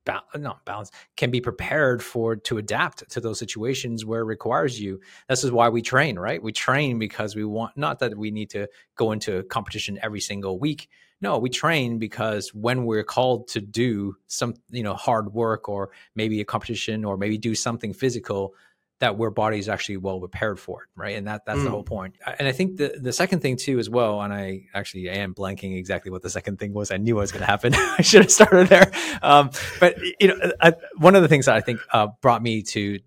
[0.05, 4.79] ba- not balance can be prepared for to adapt to those situations where it requires
[4.79, 4.99] you.
[5.29, 6.41] This is why we train right?
[6.41, 10.59] We train because we want not that we need to go into competition every single
[10.59, 10.89] week.
[11.21, 15.91] No we train because when we're called to do some you know hard work or
[16.15, 18.55] maybe a competition or maybe do something physical
[19.01, 21.17] that where body is actually well prepared for it, right?
[21.17, 21.65] And that that's mm.
[21.65, 22.15] the whole point.
[22.39, 25.77] And I think the the second thing too as well, and I actually am blanking
[25.77, 26.91] exactly what the second thing was.
[26.91, 27.73] I knew what was going to happen.
[27.97, 28.91] I should have started there.
[29.21, 32.61] Um, but you know, I, one of the things that I think uh, brought me
[32.63, 32.99] to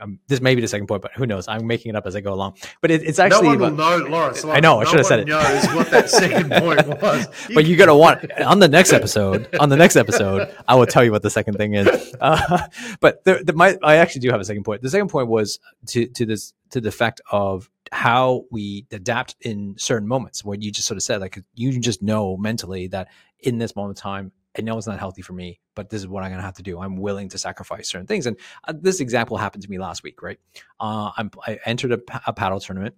[0.00, 1.48] um, this may be the second point, but who knows?
[1.48, 2.56] I'm making it up as I go along.
[2.80, 4.44] But it, it's actually no one will know, Laurence.
[4.44, 4.80] I know.
[4.80, 5.28] I should have said it.
[5.28, 7.26] Knows what that second point was.
[7.54, 9.48] but you're gonna want on the next episode.
[9.60, 12.14] On the next episode, I will tell you what the second thing is.
[12.20, 12.66] Uh,
[13.00, 14.82] but the, the, my, I actually do have a second point.
[14.82, 19.76] The second point was to to this to the fact of how we adapt in
[19.78, 20.44] certain moments.
[20.44, 23.08] What you just sort of said, like you just know mentally that
[23.40, 26.08] in this moment of time, I know it's not healthy for me, but this is
[26.08, 26.80] what I'm going to have to do.
[26.80, 28.26] I'm willing to sacrifice certain things.
[28.26, 28.36] And
[28.68, 30.38] uh, this example happened to me last week, right?
[30.78, 31.10] Uh,
[31.46, 32.94] i entered a, a, paddle tournament,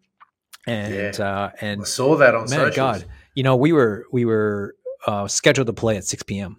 [0.67, 1.25] and yeah.
[1.25, 5.29] uh, and I saw that on man, God, you know, we were we were uh,
[5.29, 6.59] scheduled to play at 6 p.m.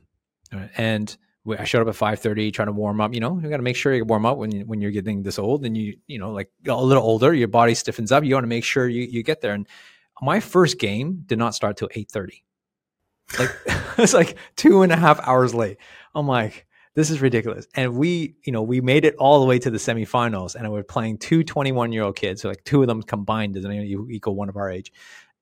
[0.77, 1.15] and
[1.57, 3.13] I showed up at 5:30 trying to warm up.
[3.13, 5.23] You know, you got to make sure you warm up when you, when you're getting
[5.23, 8.23] this old, and you you know like a little older, your body stiffens up.
[8.23, 9.53] You want to make sure you you get there.
[9.53, 9.67] And
[10.21, 12.41] my first game did not start till 8:30.
[13.37, 13.49] Like
[13.97, 15.77] it's like two and a half hours late.
[16.15, 16.65] I'm like,
[16.97, 17.67] this is ridiculous.
[17.75, 20.83] And we, you know, we made it all the way to the semifinals and we're
[20.83, 22.41] playing two 21 year old kids.
[22.41, 24.91] So like two of them combined doesn't equal one of our age.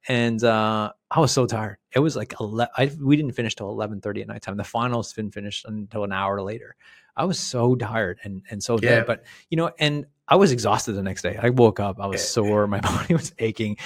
[0.08, 1.78] And uh, I was so tired.
[1.94, 4.58] It was like 11, I, we didn't finish till 11:30 at night time.
[4.58, 6.76] The finals didn't finish until an hour later.
[7.18, 8.90] I was so tired and and so yeah.
[8.90, 9.06] dead.
[9.08, 11.40] But you know, and I was exhausted the next day.
[11.42, 13.78] I woke up, I was sore, my body was aching,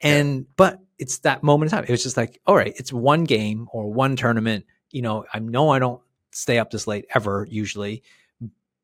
[0.00, 1.84] and but it's that moment in time.
[1.84, 4.66] It was just like, all right, it's one game or one tournament.
[4.90, 6.00] You know, I know I don't
[6.32, 8.02] stay up this late ever usually,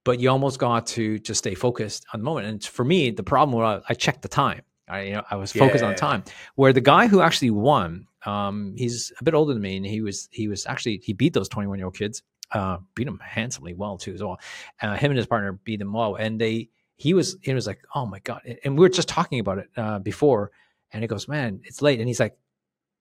[0.04, 2.46] but you almost got to just stay focused on the moment.
[2.46, 4.62] And for me, the problem was I checked the time.
[4.88, 5.90] I you know I was focused yeah.
[5.90, 6.24] on time.
[6.56, 10.02] Where the guy who actually won, um, he's a bit older than me, and he
[10.02, 12.22] was he was actually he beat those twenty one year old kids,
[12.52, 14.38] uh, beat them handsomely well too as well.
[14.82, 17.80] Uh, him and his partner beat them well, and they he was he was like
[17.94, 20.50] oh my god, and we were just talking about it uh, before
[20.94, 21.98] and he goes, man, it's late.
[21.98, 22.38] And he's like,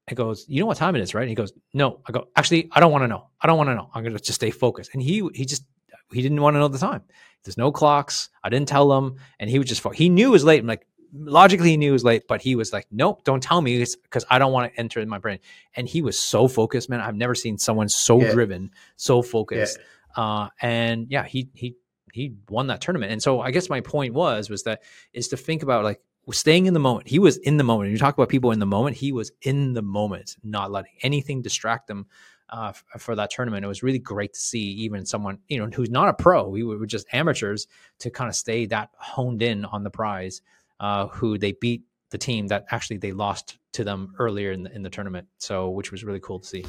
[0.09, 1.21] he goes, you know what time it is, right?
[1.21, 2.01] And he goes, no.
[2.05, 3.29] I go, actually, I don't want to know.
[3.39, 3.89] I don't want to know.
[3.93, 4.93] I'm going to just stay focused.
[4.93, 5.63] And he, he just,
[6.11, 7.03] he didn't want to know the time.
[7.45, 8.29] There's no clocks.
[8.43, 9.15] I didn't tell him.
[9.39, 10.59] And he was just, he knew it was late.
[10.59, 13.61] I'm like, logically he knew it was late, but he was like, nope, don't tell
[13.61, 15.39] me because I don't want to enter in my brain.
[15.75, 16.99] And he was so focused, man.
[16.99, 18.31] I've never seen someone so yeah.
[18.31, 19.77] driven, so focused.
[20.17, 20.23] Yeah.
[20.23, 21.75] Uh, and yeah, he, he,
[22.11, 23.11] he won that tournament.
[23.11, 24.81] And so I guess my point was, was that
[25.13, 27.07] is to think about like, staying in the moment.
[27.07, 27.91] He was in the moment.
[27.91, 28.95] You talk about people in the moment.
[28.97, 32.07] He was in the moment, not letting anything distract them
[32.49, 33.65] uh, f- for that tournament.
[33.65, 36.47] It was really great to see even someone you know who's not a pro.
[36.47, 37.67] We were just amateurs
[37.99, 40.41] to kind of stay that honed in on the prize.
[40.79, 44.75] Uh, who they beat the team that actually they lost to them earlier in the,
[44.75, 45.27] in the tournament.
[45.37, 46.65] So which was really cool to see.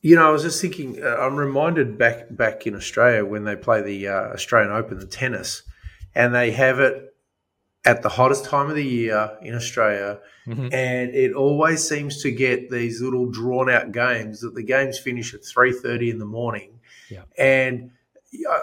[0.00, 1.02] You know, I was just thinking.
[1.02, 5.06] Uh, I'm reminded back back in Australia when they play the uh, Australian Open, the
[5.06, 5.62] tennis,
[6.14, 7.11] and they have it
[7.84, 10.68] at the hottest time of the year in Australia, mm-hmm.
[10.72, 15.34] and it always seems to get these little drawn out games that the games finish
[15.34, 17.22] at three thirty in the morning, yeah.
[17.36, 17.90] and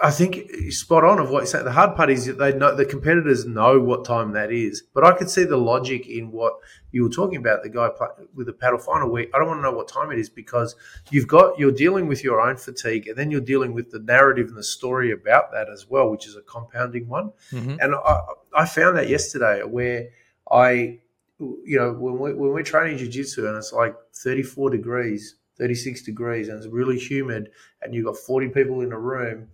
[0.02, 1.62] I think spot on of what you say.
[1.62, 5.04] The hard part is that they know the competitors know what time that is, but
[5.04, 6.54] I could see the logic in what
[6.92, 7.62] you were talking about.
[7.62, 7.88] The guy
[8.34, 9.30] with the paddle final week.
[9.34, 10.76] I don't want to know what time it is because
[11.10, 14.48] you've got you're dealing with your own fatigue, and then you're dealing with the narrative
[14.48, 17.32] and the story about that as well, which is a compounding one.
[17.52, 17.76] Mm-hmm.
[17.80, 18.20] And I,
[18.54, 20.08] I found that yesterday where
[20.50, 20.98] I,
[21.38, 26.48] you know, when we when we're training jiu-jitsu and it's like 34 degrees 36 degrees
[26.48, 27.50] and it's really humid
[27.82, 29.48] and you've got 40 people in a room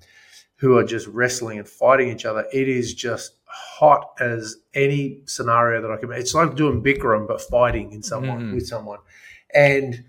[0.57, 3.36] who are just wrestling and fighting each other, it is just
[3.79, 6.13] hot as any scenario that I can.
[6.13, 8.55] It's like doing Bikram but fighting in someone mm.
[8.55, 8.99] with someone.
[9.55, 10.05] And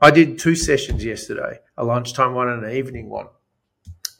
[0.00, 3.28] I did two sessions yesterday, a lunchtime one and an evening one.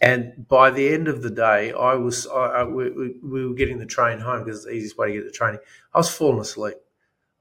[0.00, 3.78] And by the end of the day, I was I, I, we, we, were getting
[3.78, 5.60] the train home because it's the easiest way to get the training.
[5.94, 6.76] I was falling asleep.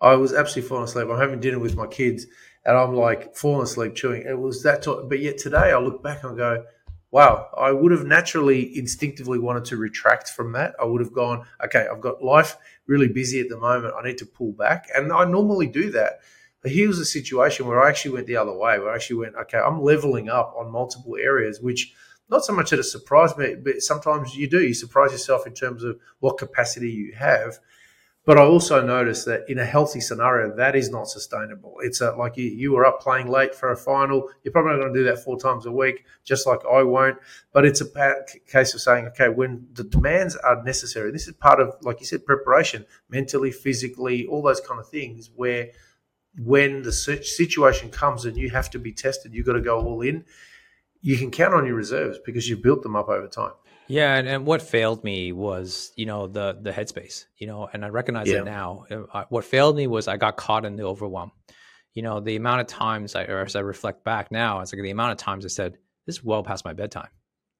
[0.01, 1.07] I was absolutely falling asleep.
[1.09, 2.25] I'm having dinner with my kids,
[2.65, 4.23] and I'm like falling asleep chewing.
[4.23, 6.65] It was that, t- but yet today I look back and go,
[7.11, 10.75] wow, I would have naturally, instinctively wanted to retract from that.
[10.79, 13.95] I would have gone, okay, I've got life really busy at the moment.
[13.97, 16.19] I need to pull back, and I normally do that.
[16.61, 19.17] But here was a situation where I actually went the other way, where I actually
[19.17, 21.93] went, okay, I'm leveling up on multiple areas, which
[22.29, 24.61] not so much that it surprised me, but sometimes you do.
[24.61, 27.57] You surprise yourself in terms of what capacity you have.
[28.25, 31.77] But I also noticed that in a healthy scenario, that is not sustainable.
[31.81, 34.29] It's a, like you, you were up playing late for a final.
[34.43, 37.17] You're probably not going to do that four times a week, just like I won't.
[37.53, 41.59] But it's a case of saying, okay, when the demands are necessary, this is part
[41.59, 45.69] of, like you said, preparation, mentally, physically, all those kind of things, where
[46.37, 50.01] when the situation comes and you have to be tested, you've got to go all
[50.01, 50.25] in.
[51.01, 53.53] You can count on your reserves because you've built them up over time.
[53.89, 57.83] Yeah, and, and what failed me was, you know, the the headspace, you know, and
[57.83, 58.41] I recognize yeah.
[58.41, 58.85] it now.
[58.89, 61.31] Uh, what failed me was I got caught in the overwhelm.
[61.95, 64.81] You know, the amount of times, I, or as I reflect back now, it's like
[64.83, 67.09] the amount of times I said, "This is well past my bedtime."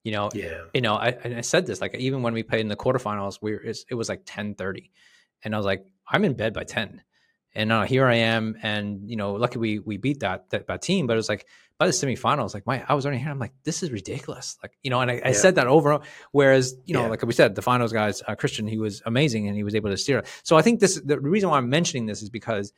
[0.04, 0.62] You know, yeah.
[0.72, 3.40] You know, I and I said this like even when we played in the quarterfinals,
[3.42, 4.92] we were, it was like ten thirty,
[5.42, 7.02] and I was like, I'm in bed by ten,
[7.56, 10.80] and uh, here I am, and you know, lucky we we beat that that, that
[10.80, 11.46] team, but it was like
[11.80, 13.30] by the semifinals, like my I was already here.
[13.30, 14.58] I'm like, this is ridiculous.
[14.62, 15.28] Like, you know, and I, yeah.
[15.28, 16.00] I said that over.
[16.30, 17.08] Whereas, you know, yeah.
[17.08, 19.88] like we said, the finals guys, uh, Christian, he was amazing and he was able
[19.88, 20.22] to steer.
[20.42, 22.74] So I think this the reason why I'm mentioning this is because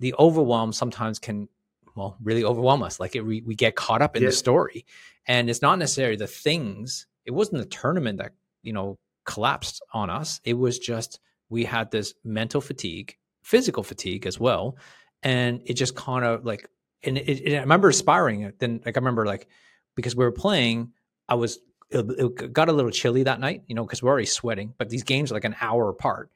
[0.00, 1.48] the overwhelm sometimes can
[1.96, 3.00] well really overwhelm us.
[3.00, 4.28] Like it, we, we get caught up in yeah.
[4.28, 4.84] the story,
[5.26, 7.06] and it's not necessarily the things.
[7.24, 10.42] It wasn't the tournament that you know collapsed on us.
[10.44, 14.76] It was just we had this mental fatigue, physical fatigue as well,
[15.22, 16.68] and it just kind of like
[17.04, 18.52] and it, it, I remember aspiring.
[18.58, 19.48] Then, like I remember, like
[19.94, 20.92] because we were playing,
[21.28, 21.58] I was
[21.90, 24.74] it, it got a little chilly that night, you know, because we're already sweating.
[24.78, 26.30] But these games are like an hour apart,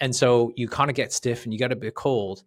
[0.00, 2.42] and so you kind of get stiff and you get a bit cold,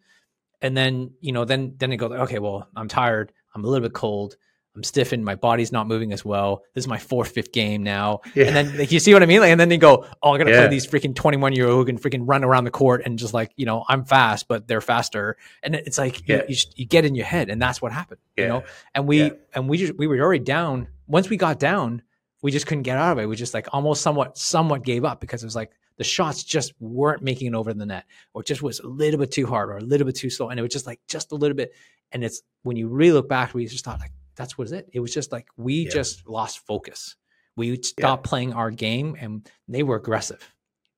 [0.62, 3.88] and then you know, then then it goes, okay, well, I'm tired, I'm a little
[3.88, 4.38] bit cold.
[4.76, 5.26] I'm stiffened.
[5.26, 6.64] My body's not moving as well.
[6.74, 8.22] This is my fourth, fifth game now.
[8.36, 8.46] Yeah.
[8.46, 9.42] And then, like, you see what I mean?
[9.42, 10.60] Like, and then they go, "Oh, I got to yeah.
[10.62, 13.34] play these freaking 21 year old who can freaking run around the court and just
[13.34, 16.44] like, you know, I'm fast, but they're faster." And it's like yeah.
[16.48, 18.22] you, you, you, get in your head, and that's what happened.
[18.38, 18.64] You know,
[18.96, 20.88] and we and we just we were already down.
[21.06, 22.02] Once we got down,
[22.42, 23.28] we just couldn't get out of it.
[23.28, 26.74] We just like almost somewhat somewhat gave up because it was like the shots just
[26.80, 29.78] weren't making it over the net, or just was a little bit too hard or
[29.78, 31.74] a little bit too slow, and it was just like just a little bit.
[32.14, 34.90] And it's when you really look back, we just thought like that's what it.
[34.92, 35.92] It was just like we yeah.
[35.92, 37.16] just lost focus.
[37.56, 38.30] We stopped yeah.
[38.30, 40.42] playing our game, and they were aggressive.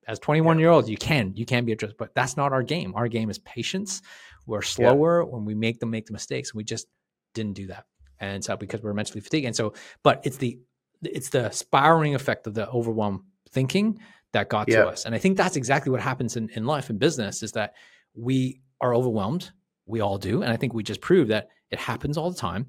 [0.08, 0.62] As 21 yeah.
[0.62, 2.94] year olds, you can you can be aggressive, but that's not our game.
[2.96, 4.02] Our game is patience.
[4.46, 6.54] We're slower when we make them make the mistakes.
[6.54, 6.88] We just
[7.34, 7.86] didn't do that,
[8.20, 10.60] and so because we're mentally fatigued, and so but it's the
[11.04, 14.00] it's the spiraling effect of the overwhelm thinking
[14.32, 16.98] that got to us, and I think that's exactly what happens in, in life and
[16.98, 17.74] business is that
[18.16, 19.52] we are overwhelmed.
[19.86, 22.68] We all do, and I think we just proved that it happens all the time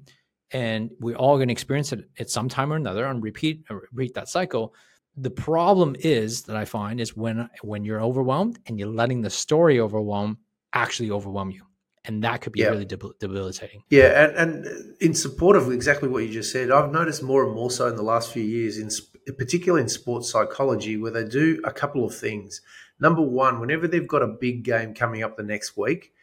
[0.51, 3.75] and we're all going to experience it at some time or another and repeat uh,
[3.91, 4.73] repeat that cycle.
[5.17, 9.29] The problem is that i find is when when you're overwhelmed and you're letting the
[9.29, 10.37] story overwhelm
[10.73, 11.63] actually overwhelm you.
[12.07, 12.67] And that could be yeah.
[12.67, 13.81] really debilitating.
[13.89, 17.55] Yeah and, and in support of exactly what you just said i've noticed more and
[17.55, 18.89] more so in the last few years in
[19.37, 22.61] particularly in sports psychology where they do a couple of things.
[22.99, 26.13] Number one whenever they've got a big game coming up the next week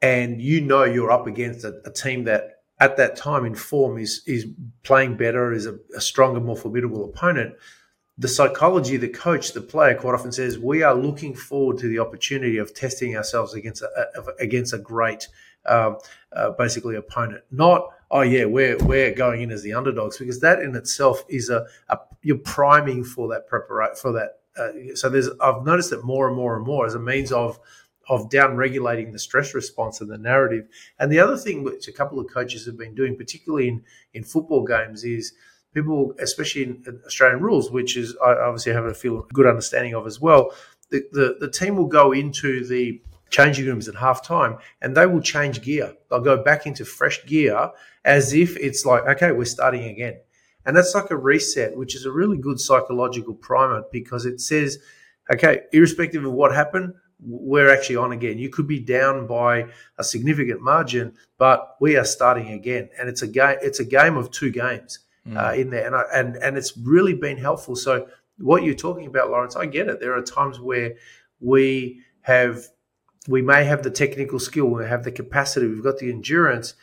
[0.00, 3.98] and you know you're up against a, a team that at that time in form
[3.98, 4.46] is is
[4.82, 7.54] playing better, is a, a stronger, more formidable opponent.
[8.16, 11.98] The psychology the coach, the player, quite often says we are looking forward to the
[11.98, 15.28] opportunity of testing ourselves against a, a against a great,
[15.66, 15.98] um,
[16.32, 17.42] uh, basically opponent.
[17.50, 21.50] Not oh yeah, we're we're going in as the underdogs because that in itself is
[21.50, 24.38] a, a you're priming for that preparation for that.
[24.56, 27.58] Uh, so there's I've noticed that more and more and more as a means of
[28.08, 30.66] of down regulating the stress response and the narrative.
[30.98, 34.24] And the other thing which a couple of coaches have been doing, particularly in, in
[34.24, 35.32] football games, is
[35.74, 40.06] people, especially in Australian rules, which is I obviously have a feel good understanding of
[40.06, 40.52] as well.
[40.90, 45.06] The, the, the team will go into the changing rooms at half time and they
[45.06, 45.94] will change gear.
[46.08, 47.70] They'll go back into fresh gear
[48.04, 50.20] as if it's like, okay, we're starting again.
[50.66, 54.78] And that's like a reset, which is a really good psychological primer because it says,
[55.32, 56.94] okay, irrespective of what happened,
[57.26, 58.38] we're actually on again.
[58.38, 59.66] You could be down by
[59.98, 63.56] a significant margin, but we are starting again, and it's a game.
[63.62, 65.36] It's a game of two games mm.
[65.36, 67.76] uh, in there, and I, and and it's really been helpful.
[67.76, 68.08] So
[68.38, 70.00] what you're talking about, Laurence, I get it.
[70.00, 70.94] There are times where
[71.40, 72.66] we have
[73.28, 76.74] we may have the technical skill, we have the capacity, we've got the endurance,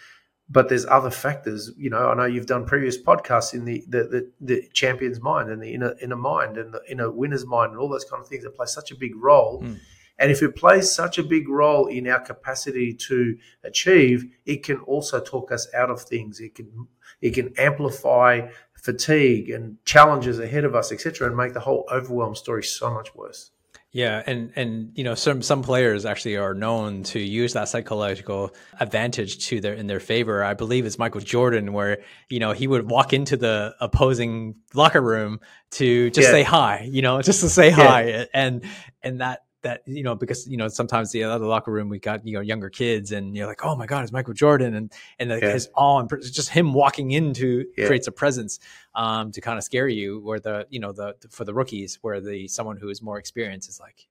[0.49, 1.71] but there's other factors.
[1.77, 5.49] You know, I know you've done previous podcasts in the the, the, the champion's mind
[5.49, 8.27] and the inner inner mind and the inner winner's mind and all those kind of
[8.27, 9.61] things that play such a big role.
[9.61, 9.79] Mm
[10.21, 14.77] and if it plays such a big role in our capacity to achieve, it can
[14.81, 16.39] also talk us out of things.
[16.39, 16.87] It can
[17.21, 22.35] it can amplify fatigue and challenges ahead of us, etc., and make the whole overwhelm
[22.35, 23.49] story so much worse.
[23.93, 28.53] Yeah, and and you know some some players actually are known to use that psychological
[28.79, 30.43] advantage to their in their favor.
[30.43, 31.97] I believe it's Michael Jordan, where
[32.29, 36.31] you know he would walk into the opposing locker room to just yeah.
[36.31, 37.75] say hi, you know, just to say yeah.
[37.75, 38.63] hi, and
[39.01, 42.25] and that that you know because you know sometimes the other locker room we got
[42.25, 45.29] you know younger kids and you're like oh my god it's Michael Jordan and and
[45.29, 45.53] like yeah.
[45.53, 47.87] his awe and just him walking into yeah.
[47.87, 48.59] creates a presence
[48.95, 52.19] um, to kind of scare you where the you know the for the rookies where
[52.19, 54.07] the someone who is more experienced is like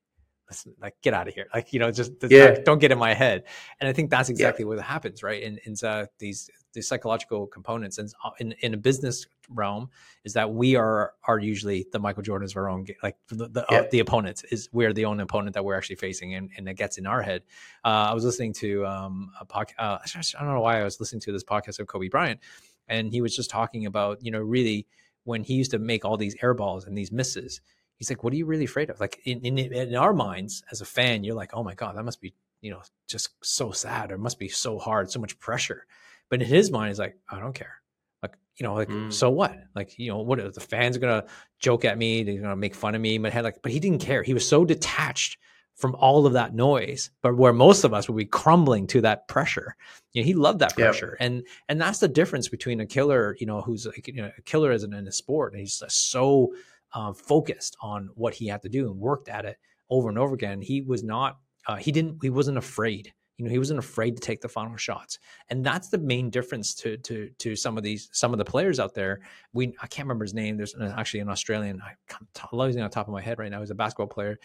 [0.50, 2.56] listen, like get out of here like you know just yeah.
[2.64, 3.44] don't get in my head
[3.80, 7.98] and I think that's exactly what happens right in in uh, these the psychological components
[7.98, 9.88] and uh, in, in a business realm
[10.24, 13.64] is that we are are usually the Michael Jordans of our own like the the,
[13.70, 13.80] yeah.
[13.80, 16.74] uh, the opponents is we're the only opponent that we're actually facing and, and it
[16.74, 17.42] gets in our head.
[17.84, 19.74] Uh, I was listening to um, a podcast.
[19.78, 19.98] Uh,
[20.38, 22.40] I don't know why I was listening to this podcast of Kobe Bryant,
[22.88, 24.86] and he was just talking about you know really
[25.24, 27.60] when he used to make all these air balls and these misses.
[28.00, 30.80] He's like, "What are you really afraid of?" Like in, in in our minds as
[30.80, 34.10] a fan, you're like, "Oh my god, that must be you know just so sad
[34.10, 35.86] or must be so hard, so much pressure."
[36.30, 37.74] But in his mind, he's like, I don't care.
[38.22, 39.12] Like, you know, like, mm.
[39.12, 39.54] so what?
[39.74, 41.26] Like, you know, what are the fans are gonna
[41.58, 44.22] joke at me, they're gonna make fun of me, but like, but he didn't care.
[44.22, 45.36] He was so detached
[45.74, 49.26] from all of that noise, but where most of us would be crumbling to that
[49.28, 49.74] pressure.
[50.12, 51.16] You know, he loved that pressure.
[51.18, 51.26] Yep.
[51.26, 54.42] And and that's the difference between a killer, you know, who's like, you know, a
[54.42, 55.52] killer isn't in a sport.
[55.52, 56.54] And he's so
[56.94, 60.34] uh, focused on what he had to do and worked at it over and over
[60.34, 60.60] again.
[60.60, 64.20] He was not, uh, he didn't, he wasn't afraid you know, he wasn't afraid to
[64.20, 68.10] take the final shots, and that's the main difference to to to some of these
[68.12, 69.20] some of the players out there.
[69.54, 70.58] We I can't remember his name.
[70.58, 71.80] There's actually an Australian.
[71.80, 73.60] I, am losing on top of my head right now.
[73.60, 74.38] He's a basketball player,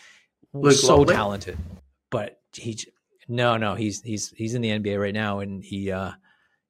[0.53, 1.13] Luke so Longley?
[1.13, 1.57] talented,
[2.09, 2.79] but he
[3.27, 6.11] no no he's he's he's in the NBA right now, and he uh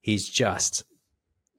[0.02, 0.84] he's just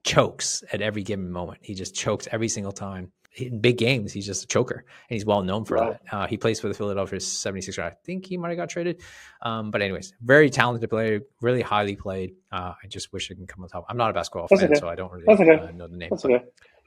[0.03, 1.61] chokes at every given moment.
[1.63, 5.27] He just chokes every single time in big games, he's just a choker, and he's
[5.27, 6.01] well known for that.
[6.11, 7.79] Uh, he plays for the Philadelphia 76ers.
[7.79, 9.03] I think he might have got traded.
[9.43, 12.35] Um, but anyways, very talented player, really highly played.
[12.51, 13.85] Uh, I just wish it can come on top.
[13.89, 14.81] I'm not a basketball That's fan, okay.
[14.81, 15.51] so I don't really okay.
[15.51, 16.11] uh, know the name.
[16.13, 16.45] Okay.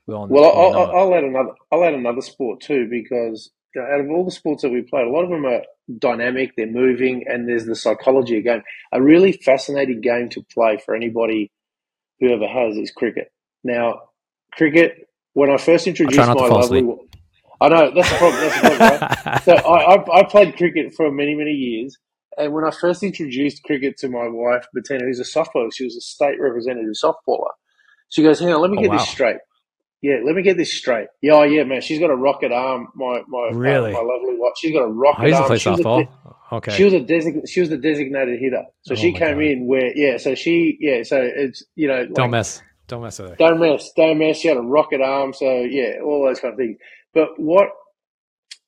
[0.07, 1.51] We all, well, I'll, I'll, I'll, add another.
[1.71, 4.81] I'll add another sport too because you know, out of all the sports that we
[4.81, 5.61] played, a lot of them are
[5.99, 6.55] dynamic.
[6.55, 8.63] They're moving, and there's the psychology of game.
[8.91, 11.51] A really fascinating game to play for anybody
[12.19, 13.31] whoever has is cricket.
[13.63, 14.01] Now,
[14.51, 15.08] cricket
[15.39, 16.85] when I first introduced my lovely,
[17.61, 18.41] I know that's the problem.
[18.41, 19.09] That's the problem.
[19.25, 19.43] Right?
[19.45, 21.97] so I, I, I, played cricket for many many years,
[22.37, 25.95] and when I first introduced cricket to my wife Bettina, who's a softball, she was
[25.95, 27.51] a state representative softballer.
[28.09, 28.97] She goes, "Hang on, let me oh, get wow.
[28.97, 29.37] this straight."
[30.01, 31.07] Yeah, let me get this straight.
[31.21, 31.81] Yeah, oh, yeah, man.
[31.81, 32.89] She's got a rocket arm.
[32.95, 34.53] My my really uh, my lovely wife.
[34.57, 35.43] She's got a rocket I used arm.
[35.43, 36.05] To play she softball.
[36.05, 36.71] De- okay.
[36.75, 38.63] She was a design- She was the designated hitter.
[38.81, 39.43] So oh she came God.
[39.43, 40.17] in where yeah.
[40.17, 41.03] So she yeah.
[41.03, 42.61] So it's you know don't mess.
[42.89, 43.35] Don't mess with her.
[43.37, 43.91] Don't mess.
[43.95, 44.37] Don't mess.
[44.37, 45.33] She had a rocket arm.
[45.33, 46.77] So yeah, all those kind of things.
[47.13, 47.69] But what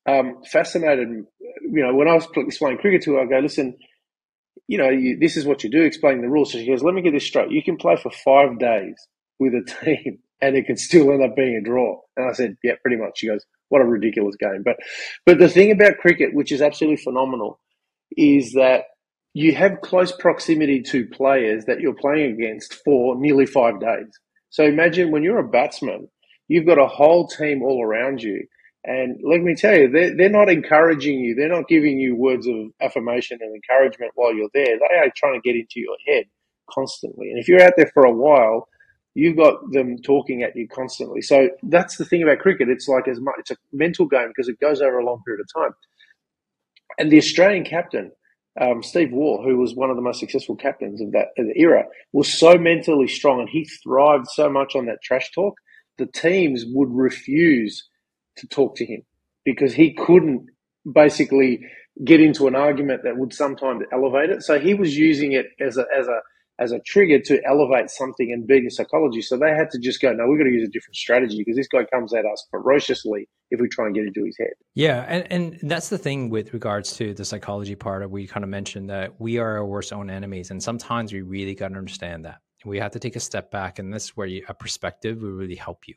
[0.07, 3.77] um, fascinated, you know, when I was explaining cricket to her, I go, listen,
[4.67, 6.51] you know, you, this is what you do, explaining the rules.
[6.51, 7.51] So she goes, let me get this straight.
[7.51, 8.95] You can play for five days
[9.39, 11.99] with a team and it can still end up being a draw.
[12.15, 13.13] And I said, yeah, pretty much.
[13.19, 14.63] She goes, what a ridiculous game.
[14.63, 14.77] But,
[15.25, 17.59] but the thing about cricket, which is absolutely phenomenal,
[18.15, 18.83] is that
[19.33, 24.07] you have close proximity to players that you're playing against for nearly five days.
[24.49, 26.09] So imagine when you're a batsman,
[26.47, 28.45] you've got a whole team all around you.
[28.83, 31.35] And let me tell you, they're, they're not encouraging you.
[31.35, 34.77] They're not giving you words of affirmation and encouragement while you're there.
[34.77, 36.25] They are trying to get into your head
[36.69, 37.29] constantly.
[37.29, 38.67] And if you're out there for a while,
[39.13, 41.21] you've got them talking at you constantly.
[41.21, 42.69] So that's the thing about cricket.
[42.69, 45.41] It's like as much, it's a mental game because it goes over a long period
[45.41, 45.75] of time.
[46.97, 48.11] And the Australian captain,
[48.59, 51.85] um, Steve Waugh, who was one of the most successful captains of that of era,
[52.11, 55.55] was so mentally strong and he thrived so much on that trash talk.
[55.97, 57.87] The teams would refuse
[58.37, 59.03] to talk to him
[59.45, 60.47] because he couldn't
[60.91, 61.61] basically
[62.03, 64.43] get into an argument that would sometimes elevate it.
[64.43, 66.19] So he was using it as a as a
[66.61, 69.21] as a trigger to elevate something beat the psychology.
[69.21, 71.57] So they had to just go, no, we're going to use a different strategy because
[71.57, 74.53] this guy comes at us ferociously if we try and get into his head.
[74.75, 78.03] Yeah, and, and that's the thing with regards to the psychology part.
[78.03, 81.21] Of we kind of mentioned that we are our worst own enemies, and sometimes we
[81.21, 82.37] really got to understand that.
[82.63, 85.31] We have to take a step back, and this is where you, a perspective will
[85.31, 85.95] really help you.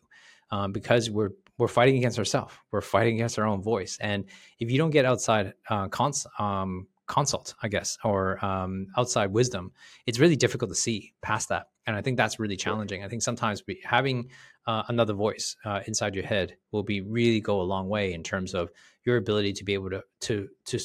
[0.51, 2.55] Um, because we're we're fighting against ourselves.
[2.73, 4.25] We're fighting against our own voice, and
[4.59, 9.73] if you don't get outside uh, cons- um, consult, I guess, or um, outside wisdom,
[10.07, 11.69] it's really difficult to see past that.
[11.87, 13.05] And I think that's really challenging.
[13.05, 14.31] I think sometimes we, having
[14.67, 18.23] uh, another voice uh, inside your head will be really go a long way in
[18.23, 18.71] terms of
[19.05, 20.79] your ability to be able to to to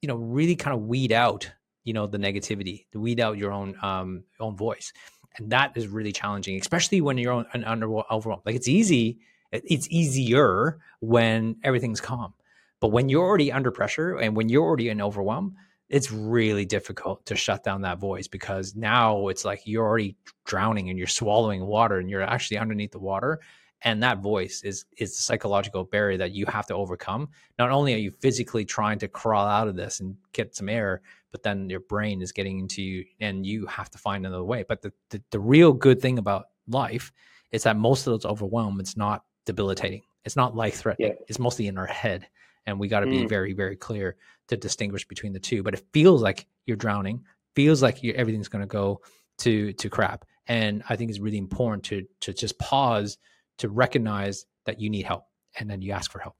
[0.00, 1.50] you know really kind of weed out
[1.84, 4.92] you know the negativity, to weed out your own um, own voice,
[5.36, 8.42] and that is really challenging, especially when you're on, under overwhelmed.
[8.46, 9.18] Like it's easy,
[9.52, 12.34] it's easier when everything's calm
[12.80, 15.54] but when you're already under pressure and when you're already in overwhelm,
[15.88, 20.16] it's really difficult to shut down that voice because now it's like you're already
[20.46, 23.40] drowning and you're swallowing water and you're actually underneath the water.
[23.82, 27.30] And that voice is is the psychological barrier that you have to overcome.
[27.58, 31.02] Not only are you physically trying to crawl out of this and get some air
[31.32, 34.64] but then your brain is getting into you and you have to find another way.
[34.68, 37.12] But the, the, the real good thing about life
[37.52, 40.02] is that most of those overwhelm it's not debilitating.
[40.24, 41.24] It's not life threatening yeah.
[41.28, 42.28] it's mostly in our head
[42.70, 43.28] and we got to be mm.
[43.28, 44.16] very very clear
[44.48, 48.62] to distinguish between the two but it feels like you're drowning feels like everything's going
[48.62, 49.00] to go
[49.38, 53.18] to to crap and i think it's really important to to just pause
[53.58, 55.24] to recognize that you need help
[55.58, 56.34] and then you ask for help.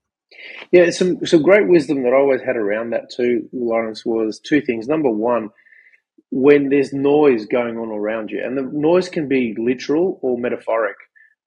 [0.70, 4.60] Yeah, some some great wisdom that I always had around that too, Laurence, was two
[4.60, 4.86] things.
[4.86, 5.50] Number one,
[6.30, 10.96] when there's noise going on around you, and the noise can be literal or metaphoric.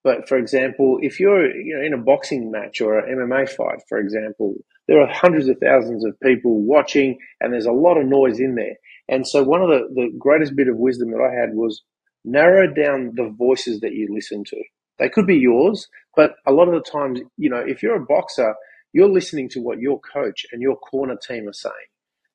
[0.04, 3.80] But for example, if you're you know in a boxing match or an MMA fight,
[3.88, 4.56] for example,
[4.88, 8.56] there are hundreds of thousands of people watching, and there's a lot of noise in
[8.56, 8.76] there.
[9.08, 11.84] And so, one of the, the greatest bit of wisdom that I had was
[12.26, 14.64] narrow down the voices that you listen to.
[15.00, 18.06] They could be yours, but a lot of the times, you know, if you're a
[18.06, 18.56] boxer,
[18.94, 21.74] you're listening to what your coach and your corner team are saying.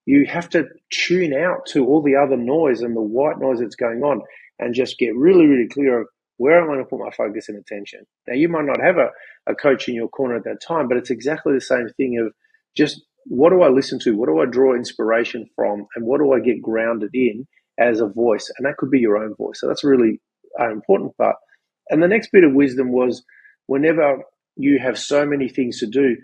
[0.07, 3.77] You have to tune out to all the other noise and the white noise that's
[3.77, 4.23] going on
[4.59, 6.09] and just get really, really clear of
[6.39, 8.07] where I'm going to put my focus and attention.
[8.27, 9.11] Now, you might not have a,
[9.47, 12.33] a coach in your corner at that time, but it's exactly the same thing of
[12.77, 14.17] just what do I listen to?
[14.17, 15.87] What do I draw inspiration from?
[15.95, 17.47] And what do I get grounded in
[17.79, 18.51] as a voice?
[18.57, 19.61] And that could be your own voice.
[19.61, 20.21] So that's really
[20.57, 21.37] an important part.
[21.91, 23.25] And the next bit of wisdom was
[23.67, 24.23] whenever
[24.57, 26.17] you have so many things to do,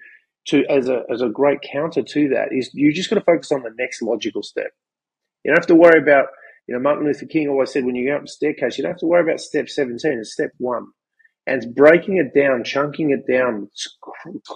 [0.47, 3.51] to as a as a great counter to that is you just got to focus
[3.51, 4.71] on the next logical step.
[5.43, 6.27] You don't have to worry about
[6.67, 8.93] you know Martin Luther King always said when you go up the staircase you don't
[8.93, 10.19] have to worry about step seventeen.
[10.19, 10.87] It's step one,
[11.47, 13.69] and it's breaking it down, chunking it down,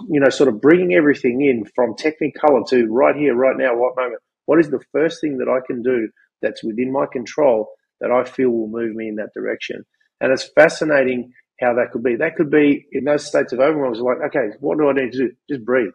[0.09, 3.95] you know, sort of bringing everything in from technicolor to right here, right now, what
[3.95, 4.21] moment.
[4.45, 6.09] What is the first thing that I can do
[6.41, 7.69] that's within my control
[8.01, 9.85] that I feel will move me in that direction?
[10.19, 11.31] And it's fascinating
[11.61, 12.15] how that could be.
[12.15, 13.93] That could be in those states of overwhelm.
[13.93, 15.31] It's like, okay, what do I need to do?
[15.49, 15.91] Just breathe.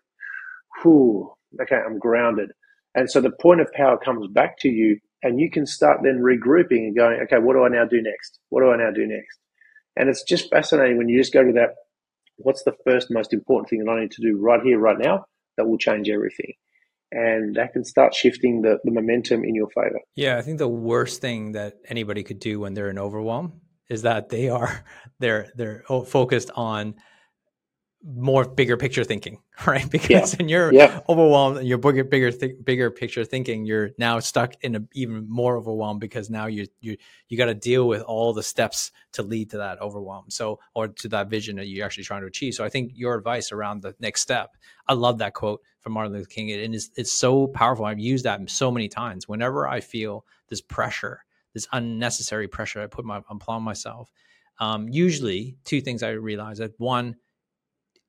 [0.83, 1.33] Whew.
[1.61, 2.51] Okay, I'm grounded.
[2.95, 6.23] And so the point of power comes back to you, and you can start then
[6.23, 8.39] regrouping and going, okay, what do I now do next?
[8.51, 9.39] What do I now do next?
[9.97, 11.71] And it's just fascinating when you just go to that.
[12.37, 15.25] What's the first most important thing that I need to do right here, right now,
[15.57, 16.53] that will change everything?
[17.15, 20.01] and that can start shifting the, the momentum in your favor.
[20.17, 24.03] Yeah, I think the worst thing that anybody could do when they're in overwhelm is
[24.03, 24.85] that they are
[25.21, 26.97] they're they're oh, focused on
[28.05, 29.89] more bigger picture thinking, right?
[29.91, 30.39] Because yeah.
[30.39, 31.01] when you're yeah.
[31.09, 35.27] overwhelmed and you're bigger, bigger, th- bigger picture thinking, you're now stuck in a, even
[35.29, 36.97] more overwhelmed because now you you
[37.29, 40.27] you got to deal with all the steps to lead to that overwhelm.
[40.29, 42.55] So or to that vision that you're actually trying to achieve.
[42.55, 46.13] So I think your advice around the next step, I love that quote from Martin
[46.13, 47.85] Luther King, and it's it's so powerful.
[47.85, 49.29] I've used that so many times.
[49.29, 51.25] Whenever I feel this pressure
[51.55, 54.11] this unnecessary pressure I put my upon myself.
[54.61, 57.17] Um, usually, two things I realize that one,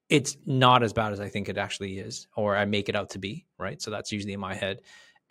[0.10, 3.12] it's not as bad as I think it actually is, or I make it out
[3.12, 3.82] to be, right?
[3.82, 4.82] So that's usually in my head.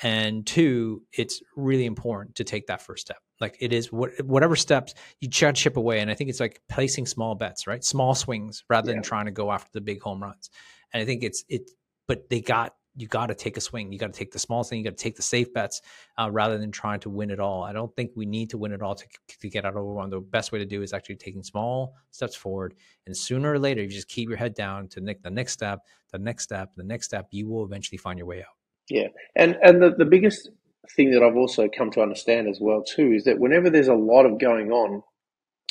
[0.00, 3.18] And two, it's really important to take that first step.
[3.40, 6.00] Like it is what, whatever steps you try to chip away.
[6.00, 7.84] And I think it's like placing small bets, right?
[7.84, 8.96] Small swings rather yeah.
[8.96, 10.50] than trying to go after the big home runs.
[10.92, 11.70] And I think it's, it,
[12.08, 13.92] but they got you got to take a swing.
[13.92, 14.78] You got to take the small thing.
[14.78, 15.82] You got to take the safe bets
[16.16, 17.64] uh, rather than trying to win it all.
[17.64, 19.04] I don't think we need to win it all to,
[19.40, 20.10] to get out of overwhelm.
[20.10, 22.74] The best way to do is actually taking small steps forward.
[23.06, 25.80] And sooner or later, you just keep your head down to the next step,
[26.12, 27.28] the next step, the next step.
[27.30, 28.54] You will eventually find your way out.
[28.88, 30.50] Yeah, and and the, the biggest
[30.94, 33.94] thing that I've also come to understand as well too is that whenever there's a
[33.94, 35.02] lot of going on,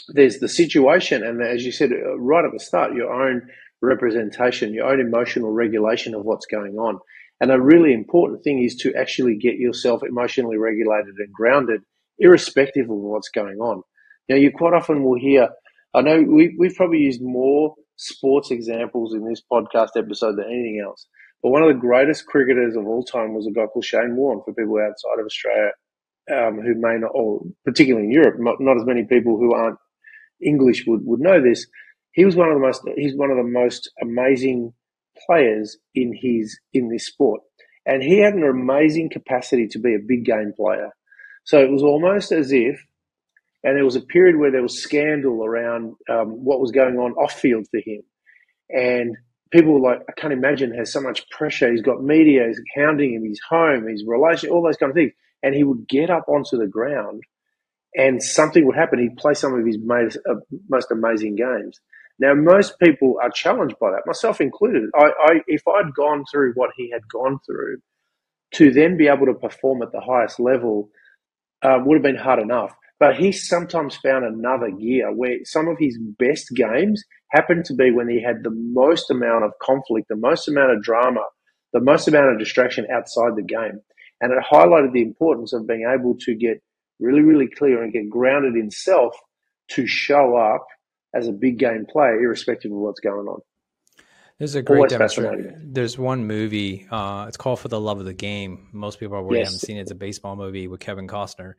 [0.09, 3.47] there's the situation, and as you said uh, right at the start, your own
[3.83, 6.99] representation, your own emotional regulation of what's going on.
[7.41, 11.81] And a really important thing is to actually get yourself emotionally regulated and grounded,
[12.17, 13.81] irrespective of what's going on.
[14.29, 15.49] Now, you quite often will hear,
[15.93, 20.81] I know we, we've probably used more sports examples in this podcast episode than anything
[20.85, 21.05] else.
[21.41, 24.41] But one of the greatest cricketers of all time was a guy called Shane Warne
[24.45, 25.71] for people outside of Australia
[26.31, 29.77] um, who may not, or particularly in Europe, not, not as many people who aren't
[30.41, 31.67] English would, would know this
[32.13, 34.73] he was one of the most he's one of the most amazing
[35.27, 37.41] players in his in this sport,
[37.85, 40.91] and he had an amazing capacity to be a big game player.
[41.43, 42.79] So it was almost as if,
[43.63, 47.13] and there was a period where there was scandal around um, what was going on
[47.13, 48.03] off field for him,
[48.69, 49.17] and
[49.51, 51.71] people were like, I can't imagine has so much pressure.
[51.71, 55.13] He's got media, he's hounding him, his home, his relation, all those kind of things,
[55.41, 57.23] and he would get up onto the ground,
[57.95, 58.99] and something would happen.
[58.99, 60.35] He'd play some of his most, uh,
[60.69, 61.79] most amazing games
[62.23, 64.89] now, most people are challenged by that, myself included.
[64.95, 67.79] I, I, if I'd gone through what he had gone through,
[68.53, 70.89] to then be able to perform at the highest level
[71.63, 72.71] uh, would have been hard enough.
[72.97, 77.91] But he sometimes found another gear where some of his best games happened to be
[77.91, 81.25] when he had the most amount of conflict, the most amount of drama,
[81.73, 83.81] the most amount of distraction outside the game.
[84.21, 86.63] And it highlighted the importance of being able to get
[87.01, 89.13] really, really clear and get grounded in self
[89.71, 90.65] to show up
[91.13, 93.41] as a big game player, irrespective of what's going on.
[94.39, 95.69] There's a great demonstration.
[95.71, 96.87] There's one movie.
[96.89, 98.67] Uh, it's called For the Love of the Game.
[98.73, 99.47] Most people already yes.
[99.47, 99.81] haven't seen it.
[99.81, 101.53] It's a baseball movie with Kevin Costner,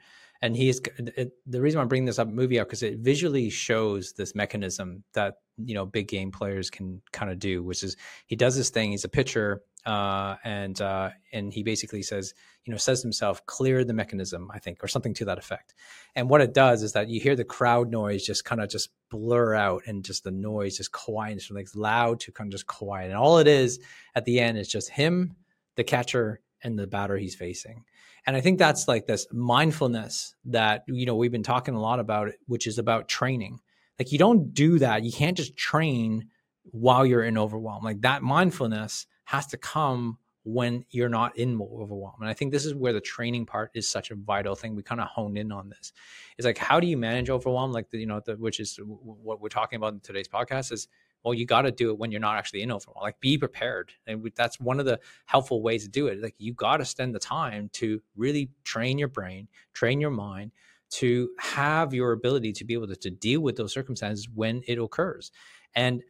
[0.45, 4.13] and he's it, the reason I'm bringing this up movie out because it visually shows
[4.13, 8.37] this mechanism that you know big game players can kind of do, which is he
[8.37, 8.91] does this thing.
[8.91, 12.35] He's a pitcher, uh, and uh, and he basically says,
[12.67, 15.73] you know, says himself, clear the mechanism, I think, or something to that effect.
[16.15, 18.91] And what it does is that you hear the crowd noise just kind of just
[19.11, 22.67] blur out, and just the noise just quiets from like loud to kind of just
[22.67, 23.07] quiet.
[23.07, 23.81] And all it is
[24.15, 25.37] at the end is just him,
[25.77, 27.85] the catcher, and the batter he's facing.
[28.27, 32.01] And I think that's like this mindfulness that you know we've been talking a lot
[32.01, 33.61] about, which is about training.
[33.99, 35.05] Like you don't do that.
[35.05, 36.29] You can't just train
[36.65, 37.85] while you're in overwhelm.
[37.85, 42.17] Like that mindfulness has to come when you're not in overwhelm.
[42.21, 44.75] And I think this is where the training part is such a vital thing.
[44.75, 45.93] We kind of honed in on this.
[46.37, 47.73] It's like, how do you manage overwhelm?
[47.73, 50.89] Like, the, you know, the, which is what we're talking about in today's podcast is,
[51.25, 53.03] well, you got to do it when you're not actually in overwhelm.
[53.03, 53.93] Like, be prepared.
[54.07, 56.21] And that's one of the helpful ways to do it.
[56.21, 60.53] Like, you got to spend the time to really train your brain, train your mind
[60.91, 64.79] to have your ability to be able to, to deal with those circumstances when it
[64.79, 65.33] occurs.
[65.75, 66.03] And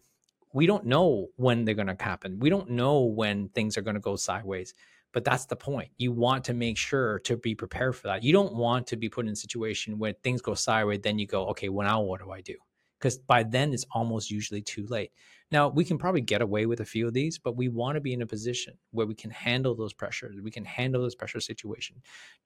[0.52, 2.38] we don't know when they're going to happen.
[2.38, 4.74] We don't know when things are going to go sideways.
[5.12, 5.90] But that's the point.
[5.96, 8.24] You want to make sure to be prepared for that.
[8.24, 11.26] You don't want to be put in a situation where things go sideways, then you
[11.26, 12.56] go, okay, well, now what do I do?
[13.04, 15.10] Because by then it's almost usually too late.
[15.52, 18.00] Now, we can probably get away with a few of these, but we want to
[18.00, 20.40] be in a position where we can handle those pressures.
[20.40, 21.96] We can handle those pressure situation.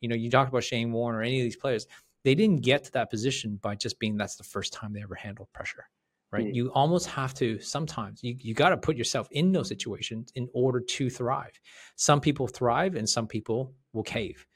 [0.01, 1.87] You know, you talked about Shane Warren or any of these players.
[2.25, 5.15] They didn't get to that position by just being that's the first time they ever
[5.15, 5.85] handled pressure
[6.31, 6.55] right mm.
[6.55, 10.47] you almost have to sometimes you, you got to put yourself in those situations in
[10.53, 11.59] order to thrive
[11.97, 14.47] some people thrive and some people will cave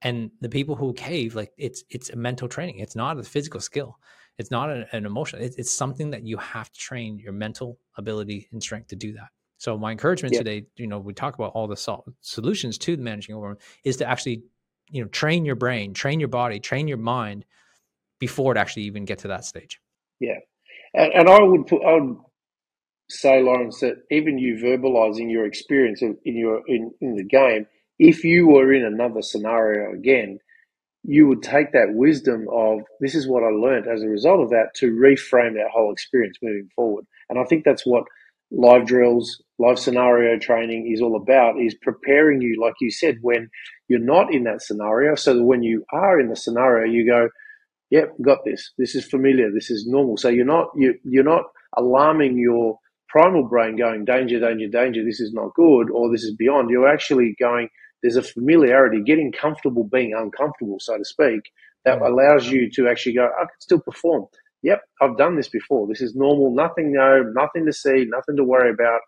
[0.00, 3.60] and the people who cave like it's it's a mental training it's not a physical
[3.60, 3.98] skill
[4.38, 7.78] it's not an, an emotional it's, it's something that you have to train your mental
[7.96, 9.28] ability and strength to do that.
[9.58, 10.40] So my encouragement yeah.
[10.40, 14.08] today you know we talk about all the sol- solutions to managing overwhelm is to
[14.08, 14.42] actually
[14.90, 17.44] you know train your brain train your body train your mind
[18.18, 19.80] before it actually even get to that stage.
[20.20, 20.38] Yeah.
[20.94, 22.16] And, and I would put, I would
[23.08, 27.66] say, Laurence, that even you verbalizing your experience in your in, in the game,
[27.98, 30.40] if you were in another scenario again,
[31.04, 34.50] you would take that wisdom of this is what I learned as a result of
[34.50, 37.06] that to reframe that whole experience moving forward.
[37.30, 38.04] And I think that's what
[38.50, 43.48] live drills, live scenario training is all about is preparing you, like you said, when
[43.88, 47.28] you're not in that scenario, so that when you are in the scenario, you go,
[47.90, 48.72] yep, got this.
[48.78, 49.50] This is familiar.
[49.52, 50.16] This is normal.
[50.16, 51.44] So you're not you you're not
[51.76, 52.78] alarming your
[53.08, 55.04] primal brain going danger, danger, danger.
[55.04, 56.70] This is not good, or this is beyond.
[56.70, 57.68] You're actually going.
[58.02, 61.50] There's a familiarity, getting comfortable being uncomfortable, so to speak,
[61.84, 63.26] that allows you to actually go.
[63.26, 64.26] I can still perform.
[64.62, 65.86] Yep, I've done this before.
[65.86, 66.54] This is normal.
[66.54, 69.00] Nothing no, nothing to see, nothing to worry about,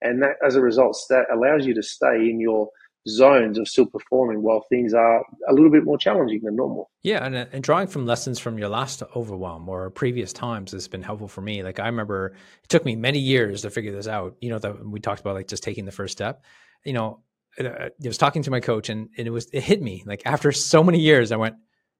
[0.00, 2.68] and that as a result, that allows you to stay in your
[3.08, 6.90] zones of still performing while things are a little bit more challenging than normal.
[7.02, 10.88] Yeah, and, uh, and drawing from lessons from your last overwhelm or previous times has
[10.88, 11.62] been helpful for me.
[11.62, 14.36] Like I remember it took me many years to figure this out.
[14.40, 16.44] You know, that we talked about like just taking the first step.
[16.84, 17.20] You know,
[17.58, 20.22] Uh, I was talking to my coach and, and it was it hit me like
[20.24, 21.32] after so many years.
[21.32, 21.56] I went,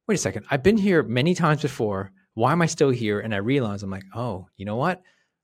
[0.07, 2.13] wait a second, I've been here many times before.
[2.35, 3.21] Why am I still here?
[3.21, 5.03] And I realized I'm like, oh, you know what?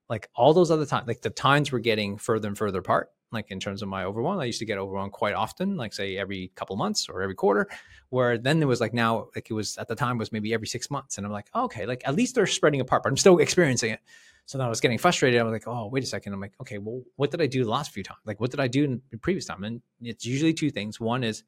[0.08, 3.50] Like all those other times, like the times were getting further and further apart like
[3.50, 4.38] in terms of my overwhelm.
[4.38, 7.68] I used to get overwhelmed quite often, like say every couple months or every quarter,
[8.08, 10.66] where then there was like now, like it was at the time was maybe every
[10.66, 11.18] six months.
[11.18, 14.00] And I'm like, okay, like at least they're spreading apart, but I'm still experiencing it.
[14.46, 15.40] So then I was getting frustrated.
[15.40, 16.34] I was like, oh, wait a second.
[16.34, 18.20] I'm like, okay, well, what did I do the last few times?
[18.26, 19.64] Like, what did I do in the previous time?
[19.64, 21.00] And it's usually two things.
[21.00, 21.44] One is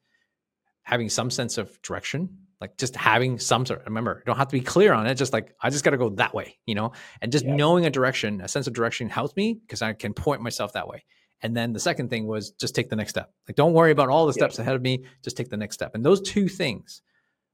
[0.81, 2.29] having some sense of direction,
[2.59, 3.83] like just having some sort.
[3.85, 5.15] Remember, don't have to be clear on it.
[5.15, 6.93] Just like I just got to go that way, you know.
[7.21, 7.55] And just yeah.
[7.55, 10.87] knowing a direction, a sense of direction helps me because I can point myself that
[10.87, 11.03] way.
[11.41, 13.31] And then the second thing was just take the next step.
[13.47, 14.63] Like, don't worry about all the steps yeah.
[14.63, 15.03] ahead of me.
[15.23, 15.93] Just take the next step.
[15.93, 17.03] And those two things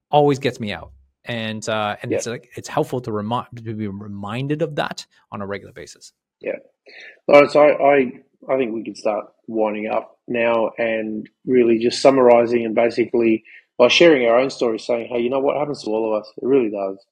[0.10, 0.94] always gets me out.
[1.26, 2.18] And uh, and yeah.
[2.18, 6.12] it's like it's helpful to remind to be reminded of that on a regular basis.
[6.42, 6.58] Yeah,
[7.30, 8.12] Laurence, I, I
[8.50, 13.44] I think we can start winding up now and really just summarizing and basically
[13.78, 16.32] by sharing our own story, saying, hey, you know what happens to all of us?
[16.38, 17.04] It really does.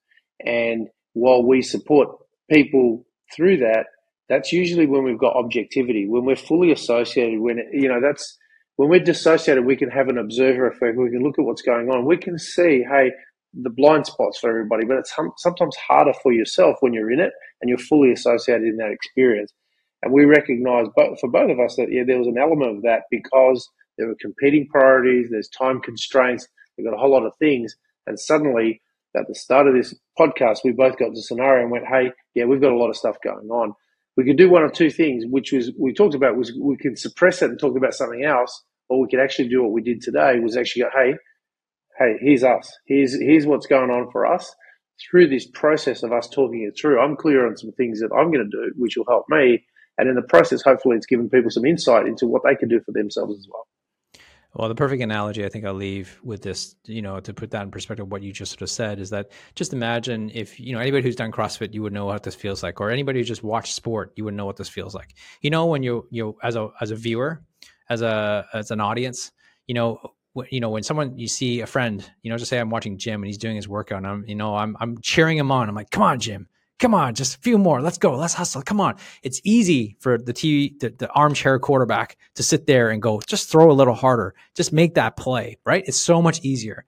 [0.45, 2.09] And while we support
[2.49, 3.05] people
[3.35, 3.85] through that,
[4.29, 8.37] that's usually when we've got objectivity, when we're fully associated, when, you know, that's
[8.77, 10.97] when we're dissociated, we can have an observer effect.
[10.97, 12.05] We can look at what's going on.
[12.05, 13.11] We can see, hey,
[13.53, 17.31] the blind spots for everybody, but it's sometimes harder for yourself when you're in it
[17.61, 19.53] and you're fully associated in that experience.
[20.03, 22.83] And we recognize both, for both of us that yeah, there was an element of
[22.83, 26.47] that because there were competing priorities, there's time constraints,
[26.77, 27.75] we've got a whole lot of things.
[28.07, 28.81] And suddenly,
[29.15, 32.45] at the start of this podcast, we both got the scenario and went, hey, yeah,
[32.45, 33.73] we've got a lot of stuff going on.
[34.17, 36.97] We could do one of two things, which was we talked about was we could
[36.97, 40.01] suppress it and talk about something else, or we could actually do what we did
[40.01, 41.15] today was actually go, hey,
[41.97, 42.71] hey, here's us.
[42.85, 44.53] Here's here's what's going on for us.
[45.09, 48.31] Through this process of us talking it through, I'm clear on some things that I'm
[48.31, 49.63] going to do, which will help me.
[49.97, 52.79] And in the process, hopefully, it's given people some insight into what they can do
[52.85, 53.67] for themselves as well.
[54.53, 57.63] Well, the perfect analogy I think I'll leave with this, you know, to put that
[57.63, 60.79] in perspective, what you just sort of said is that just imagine if, you know,
[60.79, 63.43] anybody who's done CrossFit, you would know what this feels like, or anybody who just
[63.43, 65.13] watched sport, you would know what this feels like.
[65.41, 67.41] You know, when you, you, as a, as a viewer,
[67.89, 69.31] as a, as an audience,
[69.67, 69.99] you know,
[70.49, 73.21] you know, when someone you see a friend, you know, just say I'm watching Jim
[73.21, 75.67] and he's doing his workout, and I'm, you know, I'm, I'm cheering him on.
[75.67, 76.47] I'm like, come on, Jim,
[76.81, 77.81] come on, just a few more.
[77.81, 78.15] Let's go.
[78.15, 78.63] Let's hustle.
[78.63, 78.95] Come on.
[79.23, 83.49] It's easy for the TV, the, the, armchair quarterback to sit there and go, just
[83.49, 84.33] throw a little harder.
[84.55, 85.83] Just make that play, right?
[85.85, 86.85] It's so much easier.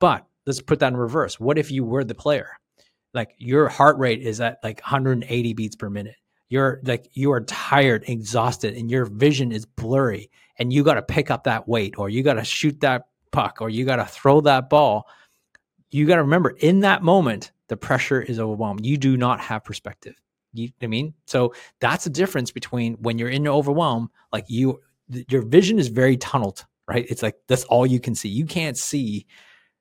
[0.00, 1.38] But let's put that in reverse.
[1.38, 2.58] What if you were the player?
[3.14, 6.16] Like your heart rate is at like 180 beats per minute.
[6.48, 10.30] You're like, you are tired, exhausted, and your vision is blurry.
[10.58, 13.58] And you got to pick up that weight, or you got to shoot that puck,
[13.60, 15.06] or you got to throw that ball.
[15.90, 18.84] You got to remember in that moment, the pressure is overwhelmed.
[18.84, 20.14] You do not have perspective.
[20.52, 21.14] You I mean?
[21.26, 24.80] So that's the difference between when you're in overwhelm, like you
[25.28, 27.06] your vision is very tunneled, right?
[27.08, 28.28] It's like that's all you can see.
[28.28, 29.26] You can't see,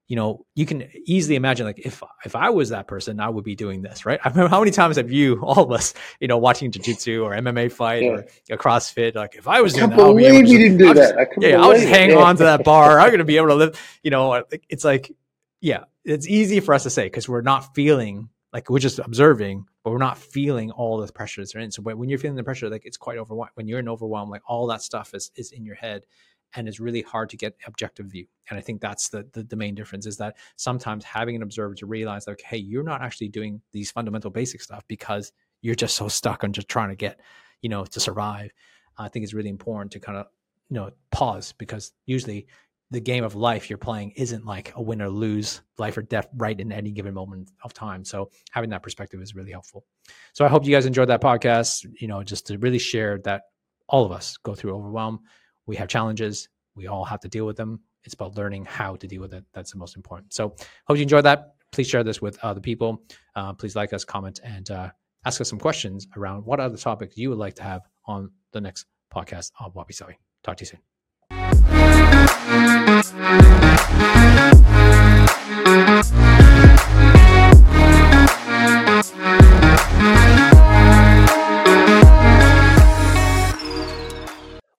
[0.08, 3.44] you know, you can easily imagine like if if I was that person, I would
[3.44, 4.20] be doing this, right?
[4.26, 7.32] I remember how many times have you, all of us, you know, watching jiu-jitsu or
[7.32, 8.10] MMA fight yeah.
[8.10, 10.94] or a CrossFit, like if I was I doing that, believe you didn't do I'll
[10.94, 11.30] that.
[11.30, 13.00] Just, yeah, I'll just hang on to that bar.
[13.00, 15.12] I'm gonna be able to live, you know, it's like,
[15.60, 19.66] yeah, it's easy for us to say because we're not feeling like we're just observing,
[19.84, 21.70] but we're not feeling all the pressures are in.
[21.72, 23.52] So when you're feeling the pressure, like it's quite overwhelmed.
[23.56, 26.06] When you're in overwhelm, like all that stuff is is in your head,
[26.56, 28.26] and it's really hard to get objective view.
[28.50, 31.76] And I think that's the, the the, main difference is that sometimes having an observer
[31.76, 35.32] to realize like, hey, you're not actually doing these fundamental basic stuff because
[35.62, 37.20] you're just so stuck on just trying to get,
[37.62, 38.52] you know, to survive.
[38.98, 40.28] I think it's really important to kind of
[40.70, 42.48] you know pause because usually
[42.90, 46.30] the game of life you're playing isn't like a win or lose, life or death,
[46.38, 48.06] right in any given moment of time.
[48.06, 49.86] So having that perspective is really helpful.
[50.32, 51.86] So I hope you guys enjoyed that podcast.
[52.00, 53.44] You know, just to really share that
[53.90, 55.20] all of us go through overwhelm.
[55.68, 56.50] We have challenges.
[56.76, 57.82] We all have to deal with them.
[58.04, 59.44] It's about learning how to deal with it.
[59.54, 60.34] That's the most important.
[60.34, 60.56] So
[60.88, 61.56] hope you enjoyed that.
[61.72, 63.04] Please share this with other people.
[63.36, 64.90] Uh, please like us, comment, and uh,
[65.26, 68.62] ask us some questions around what other topics you would like to have on the
[68.62, 70.18] next podcast of Wabi Sabi.
[70.44, 70.80] Talk to you soon.